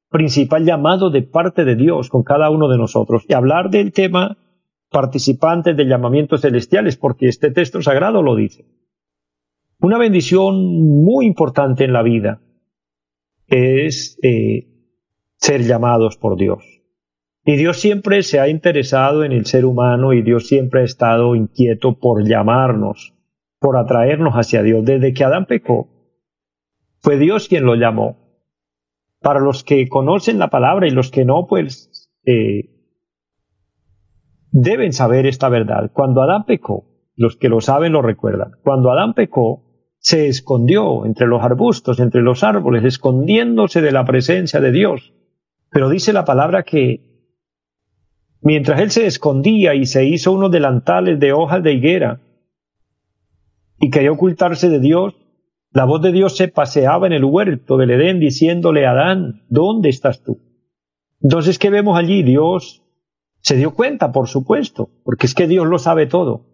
principal 0.09 0.63
llamado 0.63 1.09
de 1.09 1.23
parte 1.23 1.65
de 1.65 1.75
Dios 1.75 2.09
con 2.09 2.23
cada 2.23 2.49
uno 2.51 2.69
de 2.69 2.77
nosotros 2.77 3.23
y 3.27 3.33
hablar 3.33 3.69
del 3.69 3.91
tema 3.91 4.37
participantes 4.93 5.75
del 5.75 5.89
llamamiento 5.89 6.37
celestiales, 6.37 6.95
porque 6.95 7.27
este 7.27 7.51
texto 7.51 7.81
sagrado 7.81 8.21
lo 8.21 8.35
dice. 8.35 8.63
Una 9.79 9.97
bendición 9.97 11.03
muy 11.03 11.25
importante 11.25 11.83
en 11.83 11.91
la 11.91 12.03
vida 12.03 12.41
es 13.47 14.17
eh, 14.21 14.67
ser 15.35 15.63
llamados 15.63 16.15
por 16.15 16.37
Dios. 16.37 16.63
Y 17.43 17.57
Dios 17.57 17.81
siempre 17.81 18.23
se 18.23 18.39
ha 18.39 18.47
interesado 18.47 19.25
en 19.25 19.33
el 19.33 19.45
ser 19.45 19.65
humano 19.65 20.13
y 20.13 20.21
Dios 20.21 20.47
siempre 20.47 20.81
ha 20.81 20.85
estado 20.85 21.35
inquieto 21.35 21.99
por 21.99 22.25
llamarnos, 22.25 23.13
por 23.59 23.75
atraernos 23.75 24.35
hacia 24.35 24.63
Dios. 24.63 24.85
Desde 24.85 25.13
que 25.13 25.25
Adán 25.25 25.47
pecó, 25.47 25.89
fue 27.01 27.17
Dios 27.17 27.49
quien 27.49 27.65
lo 27.65 27.75
llamó. 27.75 28.17
Para 29.19 29.39
los 29.39 29.63
que 29.63 29.89
conocen 29.89 30.39
la 30.39 30.49
palabra 30.49 30.87
y 30.87 30.91
los 30.91 31.11
que 31.11 31.25
no, 31.25 31.47
pues 31.47 32.09
eh, 32.25 32.72
deben 34.53 34.93
saber 34.93 35.25
esta 35.25 35.49
verdad. 35.49 35.91
Cuando 35.91 36.21
Adán 36.21 36.45
pecó, 36.45 36.85
los 37.15 37.35
que 37.35 37.49
lo 37.49 37.59
saben 37.59 37.91
lo 37.91 38.01
recuerdan, 38.01 38.51
cuando 38.63 38.91
Adán 38.91 39.13
pecó, 39.13 39.63
se 39.97 40.27
escondió 40.27 41.05
entre 41.05 41.27
los 41.27 41.43
arbustos, 41.43 41.99
entre 41.99 42.21
los 42.21 42.43
árboles, 42.43 42.83
escondiéndose 42.83 43.81
de 43.81 43.91
la 43.91 44.05
presencia 44.05 44.61
de 44.61 44.71
Dios. 44.71 45.13
Pero 45.71 45.89
dice 45.89 46.13
la 46.13 46.25
palabra 46.25 46.63
que 46.63 47.31
mientras 48.41 48.79
él 48.79 48.91
se 48.91 49.07
escondía 49.07 49.73
y 49.75 49.85
se 49.85 50.05
hizo 50.05 50.31
unos 50.31 50.51
delantales 50.51 51.19
de 51.19 51.33
hojas 51.33 51.63
de 51.63 51.73
higuera 51.73 52.21
y 53.79 53.89
quería 53.89 54.11
ocultarse 54.11 54.69
de 54.69 54.79
Dios, 54.79 55.15
la 55.71 55.85
voz 55.85 56.01
de 56.01 56.11
Dios 56.11 56.37
se 56.37 56.47
paseaba 56.47 57.07
en 57.07 57.13
el 57.13 57.23
huerto 57.23 57.77
del 57.77 57.91
Edén 57.91 58.19
diciéndole 58.19 58.85
Adán, 58.85 59.45
¿dónde 59.49 59.89
estás 59.89 60.21
tú? 60.21 60.39
Entonces, 61.21 61.57
¿qué 61.57 61.69
vemos 61.71 61.97
allí? 61.97 62.21
Dios 62.21 62.82
se 63.43 63.57
dio 63.57 63.73
cuenta, 63.73 64.13
por 64.13 64.29
supuesto, 64.29 64.89
porque 65.03 65.25
es 65.25 65.35
que 65.35 65.47
Dios 65.47 65.67
lo 65.67 65.77
sabe 65.77 66.07
todo. 66.07 66.45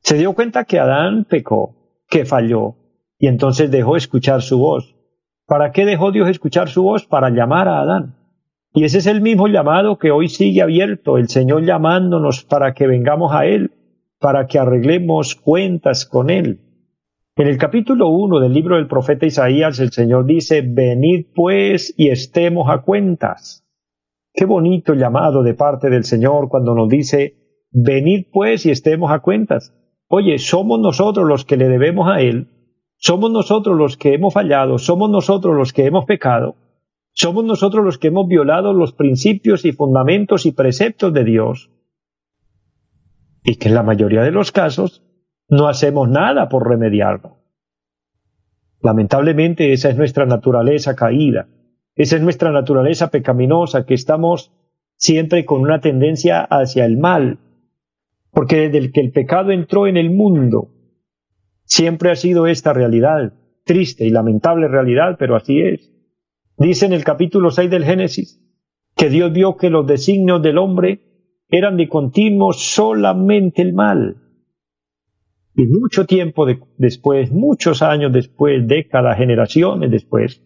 Se 0.00 0.16
dio 0.16 0.32
cuenta 0.32 0.64
que 0.64 0.78
Adán 0.78 1.26
pecó, 1.28 2.02
que 2.08 2.24
falló, 2.24 2.76
y 3.18 3.26
entonces 3.26 3.70
dejó 3.70 3.98
escuchar 3.98 4.40
su 4.40 4.58
voz. 4.58 4.96
¿Para 5.46 5.70
qué 5.70 5.84
dejó 5.84 6.12
Dios 6.12 6.30
escuchar 6.30 6.70
su 6.70 6.82
voz? 6.82 7.04
Para 7.04 7.28
llamar 7.28 7.68
a 7.68 7.80
Adán. 7.80 8.16
Y 8.72 8.84
ese 8.84 8.98
es 8.98 9.06
el 9.06 9.20
mismo 9.20 9.48
llamado 9.48 9.98
que 9.98 10.10
hoy 10.10 10.28
sigue 10.28 10.62
abierto, 10.62 11.18
el 11.18 11.28
Señor 11.28 11.66
llamándonos 11.66 12.42
para 12.42 12.72
que 12.72 12.86
vengamos 12.86 13.34
a 13.34 13.44
Él, 13.44 13.72
para 14.18 14.46
que 14.46 14.58
arreglemos 14.58 15.34
cuentas 15.34 16.06
con 16.06 16.30
Él. 16.30 16.60
En 17.36 17.48
el 17.48 17.58
capítulo 17.58 18.08
1 18.08 18.40
del 18.40 18.54
libro 18.54 18.76
del 18.76 18.88
profeta 18.88 19.26
Isaías, 19.26 19.78
el 19.78 19.92
Señor 19.92 20.24
dice, 20.24 20.62
venid 20.66 21.26
pues 21.34 21.92
y 21.98 22.08
estemos 22.08 22.70
a 22.70 22.78
cuentas. 22.78 23.66
Qué 24.32 24.44
bonito 24.44 24.94
llamado 24.94 25.42
de 25.42 25.54
parte 25.54 25.90
del 25.90 26.04
Señor 26.04 26.48
cuando 26.48 26.74
nos 26.74 26.88
dice, 26.88 27.66
venid 27.70 28.26
pues 28.32 28.64
y 28.66 28.70
estemos 28.70 29.10
a 29.10 29.20
cuentas. 29.20 29.74
Oye, 30.08 30.38
somos 30.38 30.80
nosotros 30.80 31.26
los 31.26 31.44
que 31.44 31.56
le 31.56 31.68
debemos 31.68 32.08
a 32.08 32.20
Él, 32.20 32.48
somos 32.96 33.30
nosotros 33.30 33.76
los 33.76 33.96
que 33.96 34.14
hemos 34.14 34.34
fallado, 34.34 34.78
somos 34.78 35.10
nosotros 35.10 35.56
los 35.56 35.72
que 35.72 35.86
hemos 35.86 36.04
pecado, 36.04 36.56
somos 37.12 37.44
nosotros 37.44 37.84
los 37.84 37.98
que 37.98 38.08
hemos 38.08 38.28
violado 38.28 38.72
los 38.72 38.92
principios 38.92 39.64
y 39.64 39.72
fundamentos 39.72 40.46
y 40.46 40.52
preceptos 40.52 41.12
de 41.12 41.24
Dios. 41.24 41.70
Y 43.42 43.56
que 43.56 43.68
en 43.68 43.74
la 43.74 43.82
mayoría 43.82 44.22
de 44.22 44.30
los 44.30 44.52
casos 44.52 45.02
no 45.48 45.66
hacemos 45.68 46.08
nada 46.08 46.48
por 46.48 46.68
remediarlo. 46.68 47.38
Lamentablemente 48.82 49.72
esa 49.72 49.90
es 49.90 49.96
nuestra 49.96 50.26
naturaleza 50.26 50.94
caída, 50.94 51.48
esa 52.02 52.16
es 52.16 52.22
nuestra 52.22 52.50
naturaleza 52.50 53.10
pecaminosa, 53.10 53.84
que 53.84 53.92
estamos 53.92 54.52
siempre 54.96 55.44
con 55.44 55.60
una 55.60 55.82
tendencia 55.82 56.40
hacia 56.40 56.86
el 56.86 56.96
mal, 56.96 57.40
porque 58.30 58.70
desde 58.70 58.90
que 58.90 59.00
el 59.00 59.12
pecado 59.12 59.50
entró 59.50 59.86
en 59.86 59.98
el 59.98 60.08
mundo, 60.08 60.70
siempre 61.64 62.10
ha 62.10 62.16
sido 62.16 62.46
esta 62.46 62.72
realidad, 62.72 63.34
triste 63.66 64.06
y 64.06 64.10
lamentable 64.10 64.66
realidad, 64.66 65.16
pero 65.18 65.36
así 65.36 65.60
es. 65.60 65.92
Dice 66.56 66.86
en 66.86 66.94
el 66.94 67.04
capítulo 67.04 67.50
6 67.50 67.70
del 67.70 67.84
Génesis 67.84 68.40
que 68.96 69.10
Dios 69.10 69.30
vio 69.30 69.58
que 69.58 69.68
los 69.68 69.86
designios 69.86 70.40
del 70.40 70.56
hombre 70.56 71.00
eran 71.50 71.76
de 71.76 71.86
continuo 71.86 72.54
solamente 72.54 73.60
el 73.60 73.74
mal. 73.74 74.16
Y 75.54 75.66
mucho 75.66 76.06
tiempo 76.06 76.46
después, 76.78 77.30
muchos 77.30 77.82
años 77.82 78.10
después, 78.10 78.66
décadas, 78.66 79.18
generaciones 79.18 79.90
después, 79.90 80.42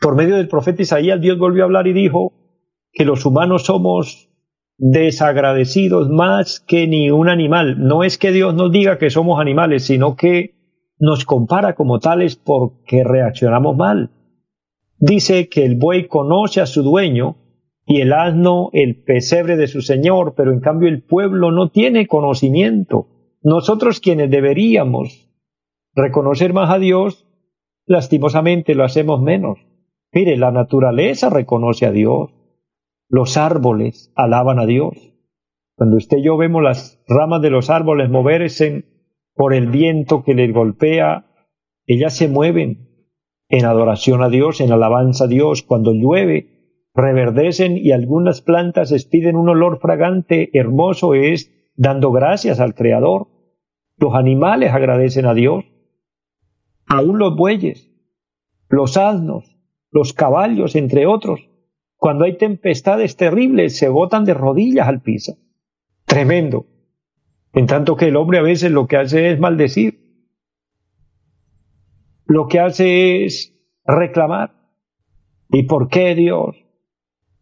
por 0.00 0.16
medio 0.16 0.36
del 0.36 0.48
profeta 0.48 0.82
Isaías, 0.82 1.20
Dios 1.20 1.38
volvió 1.38 1.62
a 1.62 1.66
hablar 1.66 1.86
y 1.86 1.92
dijo 1.92 2.32
que 2.92 3.04
los 3.04 3.24
humanos 3.26 3.64
somos 3.64 4.30
desagradecidos 4.76 6.08
más 6.08 6.60
que 6.60 6.86
ni 6.86 7.10
un 7.10 7.28
animal. 7.28 7.76
No 7.78 8.04
es 8.04 8.18
que 8.18 8.32
Dios 8.32 8.54
nos 8.54 8.72
diga 8.72 8.98
que 8.98 9.10
somos 9.10 9.40
animales, 9.40 9.84
sino 9.84 10.16
que 10.16 10.54
nos 10.98 11.24
compara 11.24 11.74
como 11.74 11.98
tales 11.98 12.36
porque 12.36 13.04
reaccionamos 13.04 13.76
mal. 13.76 14.10
Dice 14.98 15.48
que 15.48 15.64
el 15.64 15.76
buey 15.76 16.06
conoce 16.06 16.60
a 16.60 16.66
su 16.66 16.82
dueño 16.82 17.36
y 17.86 18.00
el 18.00 18.12
asno 18.12 18.70
el 18.72 19.02
pesebre 19.02 19.56
de 19.56 19.66
su 19.66 19.82
señor, 19.82 20.34
pero 20.36 20.52
en 20.52 20.60
cambio 20.60 20.88
el 20.88 21.02
pueblo 21.02 21.52
no 21.52 21.70
tiene 21.70 22.06
conocimiento. 22.06 23.08
Nosotros 23.42 24.00
quienes 24.00 24.30
deberíamos 24.30 25.30
reconocer 25.94 26.52
más 26.52 26.70
a 26.70 26.78
Dios, 26.78 27.26
lastimosamente 27.86 28.74
lo 28.74 28.84
hacemos 28.84 29.20
menos. 29.20 29.58
Mire, 30.14 30.36
la 30.36 30.52
naturaleza 30.52 31.28
reconoce 31.28 31.86
a 31.86 31.90
Dios, 31.90 32.30
los 33.08 33.36
árboles 33.36 34.12
alaban 34.14 34.60
a 34.60 34.66
Dios. 34.66 35.12
Cuando 35.76 35.96
usted 35.96 36.18
y 36.18 36.22
yo 36.22 36.36
vemos 36.36 36.62
las 36.62 37.02
ramas 37.08 37.42
de 37.42 37.50
los 37.50 37.68
árboles 37.68 38.08
moverse 38.10 38.84
por 39.34 39.54
el 39.54 39.66
viento 39.66 40.22
que 40.22 40.34
les 40.34 40.54
golpea, 40.54 41.26
ellas 41.86 42.16
se 42.16 42.28
mueven 42.28 43.08
en 43.48 43.64
adoración 43.64 44.22
a 44.22 44.28
Dios, 44.28 44.60
en 44.60 44.70
alabanza 44.70 45.24
a 45.24 45.26
Dios. 45.26 45.64
Cuando 45.64 45.92
llueve, 45.92 46.86
reverdecen 46.94 47.76
y 47.76 47.90
algunas 47.90 48.40
plantas 48.40 48.92
expiden 48.92 49.34
un 49.34 49.48
olor 49.48 49.80
fragante, 49.80 50.50
hermoso 50.52 51.14
es 51.14 51.52
dando 51.74 52.12
gracias 52.12 52.60
al 52.60 52.76
Creador. 52.76 53.26
Los 53.96 54.14
animales 54.14 54.72
agradecen 54.72 55.26
a 55.26 55.34
Dios. 55.34 55.64
Aún 56.86 57.18
los 57.18 57.34
bueyes, 57.36 57.90
los 58.68 58.96
asnos, 58.96 59.53
los 59.94 60.12
caballos, 60.12 60.74
entre 60.74 61.06
otros, 61.06 61.48
cuando 61.96 62.24
hay 62.24 62.36
tempestades 62.36 63.16
terribles, 63.16 63.78
se 63.78 63.88
botan 63.88 64.24
de 64.24 64.34
rodillas 64.34 64.88
al 64.88 65.00
piso. 65.00 65.38
Tremendo. 66.04 66.66
En 67.52 67.66
tanto 67.66 67.94
que 67.94 68.08
el 68.08 68.16
hombre 68.16 68.38
a 68.38 68.42
veces 68.42 68.72
lo 68.72 68.88
que 68.88 68.96
hace 68.96 69.30
es 69.30 69.38
maldecir. 69.38 70.00
Lo 72.26 72.48
que 72.48 72.58
hace 72.58 73.24
es 73.24 73.56
reclamar. 73.86 74.56
¿Y 75.48 75.62
por 75.62 75.88
qué 75.88 76.16
Dios? 76.16 76.56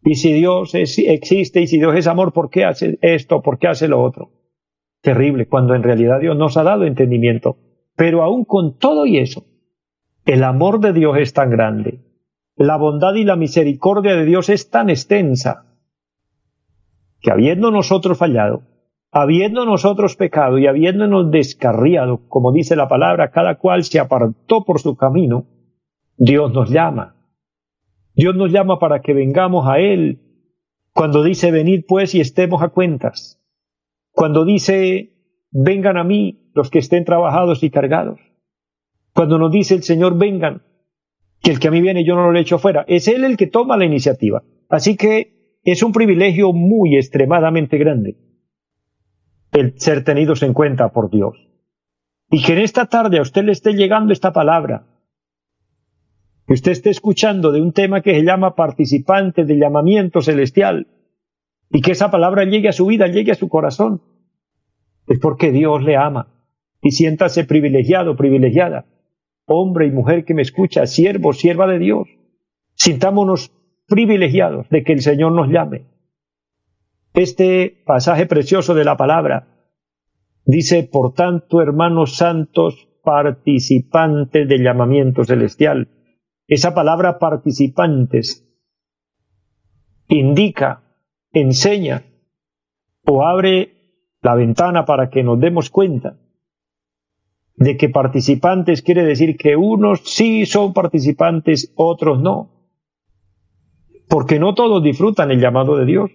Y 0.03 0.15
si 0.15 0.31
Dios 0.31 0.75
existe 0.75 1.61
y 1.61 1.65
si 1.65 1.79
Dios 1.79 1.95
es 1.95 2.05
amor, 2.05 2.33
¿por 2.33 2.51
qué 2.51 2.65
hace 2.65 2.99
esto? 3.01 3.41
¿Por 3.41 3.57
qué 3.57 3.67
hace 3.67 3.87
lo 3.87 4.03
otro? 4.03 4.29
Terrible, 5.01 5.47
cuando 5.47 5.73
en 5.73 5.81
realidad 5.81 6.19
Dios 6.19 6.37
nos 6.37 6.55
ha 6.57 6.63
dado 6.63 6.85
entendimiento. 6.85 7.57
Pero 7.95 8.21
aún 8.21 8.45
con 8.45 8.77
todo 8.77 9.07
y 9.07 9.17
eso, 9.17 9.43
el 10.25 10.43
amor 10.43 10.81
de 10.81 10.93
Dios 10.93 11.17
es 11.17 11.33
tan 11.33 11.49
grande, 11.49 12.12
la 12.55 12.77
bondad 12.77 13.15
y 13.15 13.23
la 13.23 13.35
misericordia 13.35 14.15
de 14.15 14.25
Dios 14.25 14.49
es 14.49 14.69
tan 14.69 14.89
extensa, 14.89 15.77
que 17.21 17.31
habiendo 17.31 17.71
nosotros 17.71 18.17
fallado, 18.17 18.63
habiendo 19.11 19.65
nosotros 19.65 20.15
pecado 20.15 20.57
y 20.57 20.67
habiéndonos 20.67 21.31
descarriado, 21.31 22.27
como 22.27 22.51
dice 22.51 22.75
la 22.75 22.87
palabra, 22.87 23.31
cada 23.31 23.57
cual 23.57 23.83
se 23.83 23.99
apartó 23.99 24.65
por 24.65 24.79
su 24.79 24.95
camino, 24.97 25.45
Dios 26.17 26.51
nos 26.53 26.69
llama. 26.69 27.15
Dios 28.15 28.35
nos 28.35 28.51
llama 28.51 28.79
para 28.79 29.01
que 29.01 29.13
vengamos 29.13 29.67
a 29.67 29.79
Él. 29.79 30.19
Cuando 30.93 31.23
dice, 31.23 31.51
venid 31.51 31.85
pues 31.87 32.13
y 32.13 32.21
estemos 32.21 32.61
a 32.61 32.69
cuentas. 32.69 33.39
Cuando 34.11 34.45
dice, 34.45 35.13
vengan 35.51 35.97
a 35.97 36.03
mí 36.03 36.51
los 36.53 36.69
que 36.69 36.79
estén 36.79 37.05
trabajados 37.05 37.63
y 37.63 37.71
cargados. 37.71 38.19
Cuando 39.13 39.37
nos 39.37 39.51
dice 39.51 39.75
el 39.75 39.83
Señor, 39.83 40.17
vengan, 40.17 40.63
que 41.43 41.51
el 41.51 41.59
que 41.59 41.67
a 41.67 41.71
mí 41.71 41.81
viene 41.81 42.05
yo 42.05 42.15
no 42.15 42.31
lo 42.31 42.39
echo 42.39 42.57
fuera. 42.57 42.85
Es 42.87 43.07
Él 43.07 43.25
el 43.25 43.37
que 43.37 43.47
toma 43.47 43.77
la 43.77 43.85
iniciativa. 43.85 44.43
Así 44.69 44.95
que 44.95 45.59
es 45.63 45.83
un 45.83 45.91
privilegio 45.91 46.53
muy 46.53 46.95
extremadamente 46.95 47.77
grande 47.77 48.17
el 49.51 49.79
ser 49.79 50.03
tenidos 50.03 50.41
en 50.41 50.53
cuenta 50.53 50.91
por 50.91 51.11
Dios. 51.11 51.35
Y 52.31 52.41
que 52.41 52.53
en 52.53 52.59
esta 52.59 52.87
tarde 52.87 53.19
a 53.19 53.21
usted 53.21 53.43
le 53.43 53.51
esté 53.51 53.73
llegando 53.73 54.11
esta 54.11 54.33
palabra, 54.33 54.87
que 56.47 56.53
usted 56.53 56.71
esté 56.71 56.89
escuchando 56.89 57.51
de 57.51 57.61
un 57.61 57.71
tema 57.71 58.01
que 58.01 58.15
se 58.15 58.23
llama 58.23 58.55
participante 58.55 59.45
del 59.45 59.59
llamamiento 59.59 60.21
celestial, 60.21 60.87
y 61.69 61.81
que 61.81 61.91
esa 61.91 62.09
palabra 62.09 62.45
llegue 62.45 62.69
a 62.69 62.73
su 62.73 62.87
vida, 62.87 63.07
llegue 63.07 63.31
a 63.31 63.35
su 63.35 63.47
corazón, 63.47 64.01
es 65.07 65.19
porque 65.19 65.51
Dios 65.51 65.83
le 65.83 65.97
ama. 65.97 66.29
Y 66.81 66.91
siéntase 66.91 67.45
privilegiado, 67.45 68.15
privilegiada, 68.15 68.85
hombre 69.53 69.87
y 69.87 69.91
mujer 69.91 70.25
que 70.25 70.33
me 70.33 70.41
escucha, 70.41 70.85
siervo, 70.85 71.33
sierva 71.33 71.67
de 71.67 71.79
Dios. 71.79 72.07
Sintámonos 72.75 73.51
privilegiados 73.87 74.69
de 74.69 74.83
que 74.83 74.93
el 74.93 75.01
Señor 75.01 75.31
nos 75.31 75.49
llame 75.49 75.93
este 77.13 77.83
pasaje 77.85 78.25
precioso 78.25 78.73
de 78.73 78.85
la 78.85 78.97
palabra 78.97 79.47
dice, 80.45 80.83
por 80.83 81.13
tanto, 81.13 81.61
hermanos 81.61 82.15
santos, 82.15 82.89
participantes 83.03 84.47
del 84.47 84.63
llamamiento 84.63 85.23
celestial. 85.23 85.89
Esa 86.47 86.73
palabra 86.73 87.19
participantes 87.19 88.49
indica, 90.07 90.83
enseña 91.31 92.03
o 93.05 93.23
abre 93.23 94.07
la 94.21 94.35
ventana 94.35 94.85
para 94.85 95.09
que 95.09 95.23
nos 95.23 95.39
demos 95.39 95.69
cuenta 95.69 96.17
de 97.55 97.77
que 97.77 97.89
participantes 97.89 98.81
quiere 98.81 99.03
decir 99.03 99.37
que 99.37 99.55
unos 99.55 100.01
sí 100.05 100.45
son 100.45 100.73
participantes, 100.73 101.71
otros 101.75 102.21
no. 102.21 102.49
Porque 104.09 104.39
no 104.39 104.53
todos 104.53 104.83
disfrutan 104.83 105.31
el 105.31 105.39
llamado 105.39 105.77
de 105.77 105.85
Dios. 105.85 106.11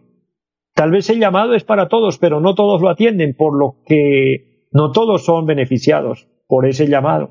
Tal 0.74 0.90
vez 0.90 1.10
el 1.10 1.18
llamado 1.18 1.54
es 1.54 1.64
para 1.64 1.88
todos, 1.88 2.18
pero 2.18 2.40
no 2.40 2.54
todos 2.54 2.80
lo 2.80 2.88
atienden, 2.88 3.34
por 3.34 3.56
lo 3.58 3.82
que 3.84 4.68
no 4.72 4.92
todos 4.92 5.24
son 5.24 5.46
beneficiados 5.46 6.28
por 6.46 6.66
ese 6.66 6.86
llamado. 6.86 7.30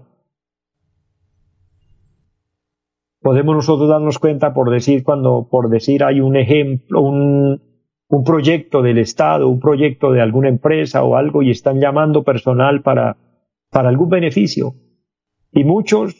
Podemos 3.21 3.55
nosotros 3.55 3.89
darnos 3.89 4.19
cuenta 4.19 4.53
por 4.53 4.69
decir 4.69 5.03
cuando, 5.03 5.47
por 5.49 5.69
decir, 5.69 6.03
hay 6.03 6.21
un 6.21 6.35
ejemplo, 6.37 7.01
un, 7.01 7.61
un 8.09 8.23
proyecto 8.23 8.81
del 8.81 8.99
Estado, 8.99 9.49
un 9.49 9.59
proyecto 9.59 10.11
de 10.11 10.21
alguna 10.21 10.49
empresa 10.49 11.03
o 11.03 11.15
algo 11.15 11.41
y 11.41 11.51
están 11.51 11.79
llamando 11.79 12.23
personal 12.23 12.81
para, 12.81 13.17
para 13.69 13.89
algún 13.89 14.09
beneficio. 14.09 14.75
Y 15.51 15.63
muchos 15.63 16.15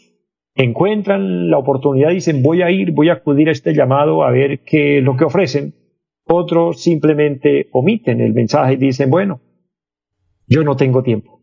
encuentran 0.54 1.50
la 1.50 1.58
oportunidad 1.58 2.10
y 2.10 2.16
dicen 2.16 2.42
voy 2.42 2.62
a 2.62 2.70
ir, 2.70 2.92
voy 2.92 3.10
a 3.10 3.14
acudir 3.14 3.48
a 3.48 3.52
este 3.52 3.74
llamado 3.74 4.24
a 4.24 4.30
ver 4.30 4.64
qué 4.64 4.98
es 4.98 5.04
lo 5.04 5.16
que 5.16 5.24
ofrecen 5.24 5.74
otros 6.28 6.82
simplemente 6.82 7.68
omiten 7.72 8.20
el 8.20 8.34
mensaje 8.34 8.74
y 8.74 8.76
dicen, 8.76 9.10
bueno, 9.10 9.40
yo 10.46 10.62
no 10.62 10.76
tengo 10.76 11.02
tiempo. 11.02 11.42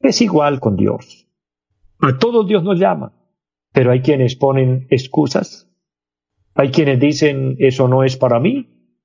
Es 0.00 0.20
igual 0.22 0.60
con 0.60 0.76
Dios. 0.76 1.28
A 2.00 2.18
todos 2.18 2.46
Dios 2.46 2.64
nos 2.64 2.80
llama, 2.80 3.12
pero 3.72 3.92
hay 3.92 4.00
quienes 4.00 4.34
ponen 4.34 4.86
excusas. 4.90 5.70
Hay 6.54 6.70
quienes 6.70 6.98
dicen, 7.00 7.56
eso 7.58 7.86
no 7.86 8.02
es 8.02 8.16
para 8.16 8.40
mí. 8.40 8.96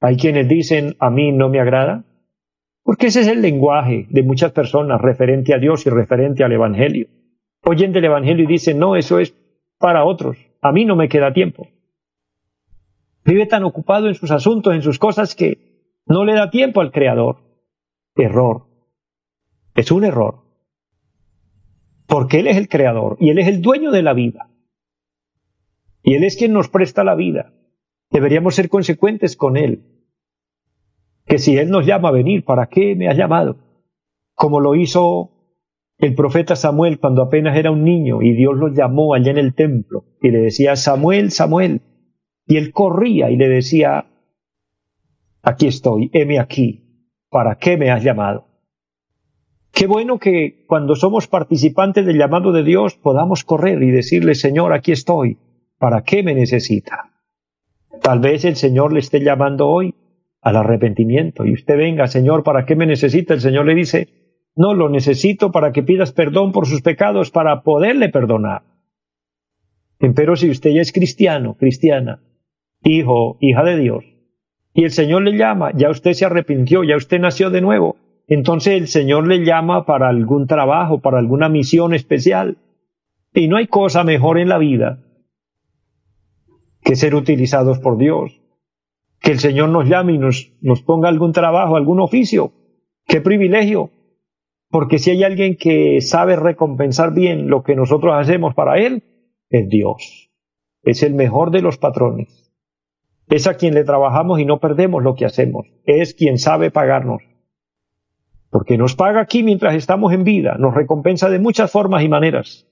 Hay 0.00 0.16
quienes 0.16 0.48
dicen, 0.48 0.96
a 0.98 1.10
mí 1.10 1.32
no 1.32 1.48
me 1.48 1.60
agrada. 1.60 2.04
Porque 2.86 3.08
ese 3.08 3.22
es 3.22 3.26
el 3.26 3.42
lenguaje 3.42 4.06
de 4.10 4.22
muchas 4.22 4.52
personas 4.52 5.00
referente 5.00 5.52
a 5.52 5.58
Dios 5.58 5.84
y 5.86 5.90
referente 5.90 6.44
al 6.44 6.52
Evangelio. 6.52 7.08
Oyen 7.64 7.90
del 7.92 8.04
Evangelio 8.04 8.44
y 8.44 8.46
dicen, 8.46 8.78
no, 8.78 8.94
eso 8.94 9.18
es 9.18 9.34
para 9.76 10.04
otros. 10.04 10.38
A 10.62 10.70
mí 10.70 10.84
no 10.84 10.94
me 10.94 11.08
queda 11.08 11.32
tiempo. 11.32 11.66
Vive 13.24 13.46
tan 13.46 13.64
ocupado 13.64 14.06
en 14.06 14.14
sus 14.14 14.30
asuntos, 14.30 14.72
en 14.72 14.82
sus 14.82 15.00
cosas, 15.00 15.34
que 15.34 15.98
no 16.06 16.24
le 16.24 16.34
da 16.34 16.48
tiempo 16.48 16.80
al 16.80 16.92
Creador. 16.92 17.38
Error. 18.14 18.68
Es 19.74 19.90
un 19.90 20.04
error. 20.04 20.44
Porque 22.06 22.38
Él 22.38 22.46
es 22.46 22.56
el 22.56 22.68
Creador 22.68 23.16
y 23.18 23.30
Él 23.30 23.40
es 23.40 23.48
el 23.48 23.62
dueño 23.62 23.90
de 23.90 24.02
la 24.02 24.14
vida. 24.14 24.48
Y 26.04 26.14
Él 26.14 26.22
es 26.22 26.36
quien 26.36 26.52
nos 26.52 26.68
presta 26.68 27.02
la 27.02 27.16
vida. 27.16 27.52
Deberíamos 28.12 28.54
ser 28.54 28.68
consecuentes 28.68 29.36
con 29.36 29.56
Él. 29.56 29.95
Que 31.26 31.38
si 31.38 31.56
Él 31.56 31.70
nos 31.70 31.86
llama 31.86 32.08
a 32.08 32.12
venir, 32.12 32.44
¿para 32.44 32.66
qué 32.66 32.94
me 32.94 33.08
ha 33.08 33.14
llamado? 33.14 33.56
Como 34.34 34.60
lo 34.60 34.74
hizo 34.74 35.30
el 35.98 36.14
profeta 36.14 36.56
Samuel 36.56 37.00
cuando 37.00 37.22
apenas 37.22 37.56
era 37.56 37.70
un 37.70 37.82
niño 37.82 38.22
y 38.22 38.34
Dios 38.34 38.54
lo 38.56 38.68
llamó 38.68 39.14
allá 39.14 39.30
en 39.30 39.38
el 39.38 39.54
templo 39.54 40.04
y 40.20 40.30
le 40.30 40.38
decía, 40.38 40.76
Samuel, 40.76 41.30
Samuel. 41.30 41.82
Y 42.46 42.58
él 42.58 42.72
corría 42.72 43.30
y 43.30 43.36
le 43.36 43.48
decía, 43.48 44.06
aquí 45.42 45.66
estoy, 45.66 46.10
heme 46.12 46.38
aquí, 46.38 47.08
¿para 47.28 47.56
qué 47.56 47.76
me 47.76 47.90
has 47.90 48.04
llamado? 48.04 48.46
Qué 49.72 49.86
bueno 49.86 50.18
que 50.18 50.64
cuando 50.66 50.94
somos 50.94 51.26
participantes 51.26 52.06
del 52.06 52.18
llamado 52.18 52.52
de 52.52 52.62
Dios 52.62 52.96
podamos 52.96 53.42
correr 53.44 53.82
y 53.82 53.90
decirle, 53.90 54.34
Señor, 54.34 54.72
aquí 54.72 54.92
estoy, 54.92 55.38
¿para 55.78 56.02
qué 56.02 56.22
me 56.22 56.34
necesita? 56.34 57.10
Tal 58.00 58.20
vez 58.20 58.44
el 58.44 58.56
Señor 58.56 58.92
le 58.92 59.00
esté 59.00 59.20
llamando 59.20 59.66
hoy 59.66 59.94
al 60.42 60.56
arrepentimiento 60.56 61.44
y 61.44 61.52
usted 61.52 61.76
venga, 61.76 62.06
Señor, 62.06 62.42
¿para 62.42 62.64
qué 62.64 62.76
me 62.76 62.86
necesita? 62.86 63.34
El 63.34 63.40
Señor 63.40 63.66
le 63.66 63.74
dice, 63.74 64.08
no, 64.54 64.74
lo 64.74 64.88
necesito 64.88 65.52
para 65.52 65.72
que 65.72 65.82
pidas 65.82 66.12
perdón 66.12 66.52
por 66.52 66.66
sus 66.66 66.82
pecados, 66.82 67.30
para 67.30 67.62
poderle 67.62 68.08
perdonar. 68.08 68.62
Pero 69.98 70.36
si 70.36 70.50
usted 70.50 70.70
ya 70.70 70.82
es 70.82 70.92
cristiano, 70.92 71.56
cristiana, 71.58 72.20
hijo, 72.82 73.38
hija 73.40 73.64
de 73.64 73.76
Dios, 73.76 74.04
y 74.72 74.84
el 74.84 74.90
Señor 74.90 75.22
le 75.22 75.36
llama, 75.36 75.72
ya 75.74 75.90
usted 75.90 76.12
se 76.12 76.26
arrepintió, 76.26 76.84
ya 76.84 76.96
usted 76.96 77.18
nació 77.18 77.50
de 77.50 77.62
nuevo, 77.62 77.96
entonces 78.28 78.74
el 78.74 78.88
Señor 78.88 79.26
le 79.26 79.44
llama 79.44 79.86
para 79.86 80.08
algún 80.08 80.46
trabajo, 80.46 81.00
para 81.00 81.18
alguna 81.18 81.48
misión 81.48 81.94
especial. 81.94 82.58
Y 83.32 83.48
no 83.48 83.56
hay 83.56 83.68
cosa 83.68 84.02
mejor 84.04 84.38
en 84.38 84.48
la 84.48 84.58
vida 84.58 84.98
que 86.82 86.96
ser 86.96 87.14
utilizados 87.14 87.78
por 87.78 87.98
Dios. 87.98 88.40
Que 89.26 89.32
el 89.32 89.40
Señor 89.40 89.70
nos 89.70 89.88
llame 89.88 90.12
y 90.12 90.18
nos, 90.18 90.52
nos 90.60 90.82
ponga 90.82 91.08
algún 91.08 91.32
trabajo, 91.32 91.74
algún 91.74 91.98
oficio. 91.98 92.52
Qué 93.08 93.20
privilegio. 93.20 93.90
Porque 94.70 95.00
si 95.00 95.10
hay 95.10 95.24
alguien 95.24 95.56
que 95.56 96.00
sabe 96.00 96.36
recompensar 96.36 97.12
bien 97.12 97.50
lo 97.50 97.64
que 97.64 97.74
nosotros 97.74 98.14
hacemos 98.14 98.54
para 98.54 98.78
Él, 98.78 99.02
es 99.50 99.68
Dios. 99.68 100.30
Es 100.84 101.02
el 101.02 101.14
mejor 101.14 101.50
de 101.50 101.60
los 101.60 101.76
patrones. 101.76 102.54
Es 103.26 103.48
a 103.48 103.56
quien 103.56 103.74
le 103.74 103.82
trabajamos 103.82 104.38
y 104.38 104.44
no 104.44 104.60
perdemos 104.60 105.02
lo 105.02 105.16
que 105.16 105.24
hacemos. 105.24 105.66
Es 105.86 106.14
quien 106.14 106.38
sabe 106.38 106.70
pagarnos. 106.70 107.20
Porque 108.50 108.78
nos 108.78 108.94
paga 108.94 109.20
aquí 109.20 109.42
mientras 109.42 109.74
estamos 109.74 110.12
en 110.12 110.22
vida, 110.22 110.54
nos 110.56 110.72
recompensa 110.72 111.28
de 111.30 111.40
muchas 111.40 111.72
formas 111.72 112.04
y 112.04 112.08
maneras. 112.08 112.68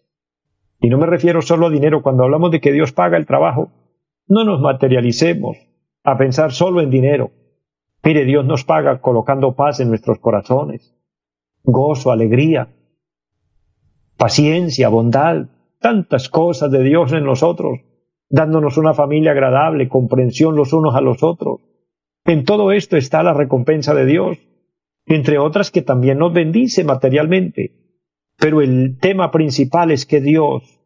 Y 0.80 0.88
no 0.88 0.98
me 0.98 1.06
refiero 1.06 1.42
solo 1.42 1.66
a 1.66 1.70
dinero 1.70 2.00
cuando 2.00 2.22
hablamos 2.22 2.52
de 2.52 2.60
que 2.60 2.70
Dios 2.70 2.92
paga 2.92 3.16
el 3.16 3.26
trabajo. 3.26 3.72
No 4.28 4.44
nos 4.44 4.60
materialicemos 4.60 5.56
a 6.04 6.18
pensar 6.18 6.52
solo 6.52 6.82
en 6.82 6.90
dinero. 6.90 7.32
Mire, 8.04 8.26
Dios 8.26 8.44
nos 8.44 8.64
paga 8.64 9.00
colocando 9.00 9.56
paz 9.56 9.80
en 9.80 9.88
nuestros 9.88 10.18
corazones, 10.18 10.94
gozo, 11.62 12.12
alegría, 12.12 12.68
paciencia, 14.18 14.90
bondad, 14.90 15.46
tantas 15.80 16.28
cosas 16.28 16.70
de 16.70 16.82
Dios 16.82 17.12
en 17.12 17.24
nosotros, 17.24 17.80
dándonos 18.28 18.76
una 18.76 18.92
familia 18.92 19.32
agradable, 19.32 19.88
comprensión 19.88 20.54
los 20.54 20.74
unos 20.74 20.94
a 20.94 21.00
los 21.00 21.22
otros. 21.22 21.60
En 22.26 22.44
todo 22.44 22.72
esto 22.72 22.98
está 22.98 23.22
la 23.22 23.32
recompensa 23.32 23.94
de 23.94 24.04
Dios, 24.04 24.38
entre 25.06 25.38
otras 25.38 25.70
que 25.70 25.82
también 25.82 26.18
nos 26.18 26.34
bendice 26.34 26.84
materialmente. 26.84 27.72
Pero 28.38 28.60
el 28.60 28.98
tema 28.98 29.30
principal 29.30 29.90
es 29.90 30.04
que 30.04 30.20
Dios 30.20 30.80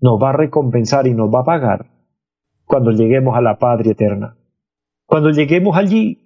nos 0.00 0.22
va 0.22 0.30
a 0.30 0.36
recompensar 0.36 1.08
y 1.08 1.14
nos 1.14 1.28
va 1.28 1.40
a 1.40 1.44
pagar 1.44 1.86
cuando 2.64 2.92
lleguemos 2.92 3.36
a 3.36 3.40
la 3.40 3.58
patria 3.58 3.92
eterna. 3.92 4.36
Cuando 5.10 5.30
lleguemos 5.30 5.76
allí 5.76 6.20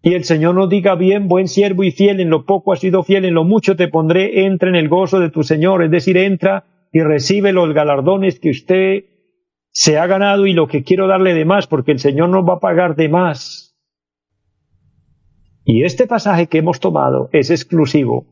y 0.00 0.14
el 0.14 0.22
Señor 0.22 0.54
nos 0.54 0.70
diga 0.70 0.94
bien, 0.94 1.26
buen 1.26 1.48
siervo 1.48 1.82
y 1.82 1.90
fiel, 1.90 2.20
en 2.20 2.30
lo 2.30 2.46
poco 2.46 2.72
has 2.72 2.78
sido 2.78 3.02
fiel, 3.02 3.24
en 3.24 3.34
lo 3.34 3.42
mucho 3.42 3.74
te 3.74 3.88
pondré, 3.88 4.44
entra 4.46 4.68
en 4.68 4.76
el 4.76 4.88
gozo 4.88 5.18
de 5.18 5.28
tu 5.28 5.42
Señor, 5.42 5.82
es 5.82 5.90
decir, 5.90 6.16
entra 6.16 6.86
y 6.92 7.00
recibe 7.00 7.52
los 7.52 7.74
galardones 7.74 8.38
que 8.38 8.50
usted 8.50 9.06
se 9.72 9.98
ha 9.98 10.06
ganado 10.06 10.46
y 10.46 10.52
lo 10.52 10.68
que 10.68 10.84
quiero 10.84 11.08
darle 11.08 11.34
de 11.34 11.44
más, 11.44 11.66
porque 11.66 11.90
el 11.90 11.98
Señor 11.98 12.28
nos 12.28 12.48
va 12.48 12.54
a 12.54 12.60
pagar 12.60 12.94
de 12.94 13.08
más. 13.08 13.76
Y 15.64 15.82
este 15.82 16.06
pasaje 16.06 16.46
que 16.46 16.58
hemos 16.58 16.78
tomado 16.78 17.28
es 17.32 17.50
exclusivo 17.50 18.26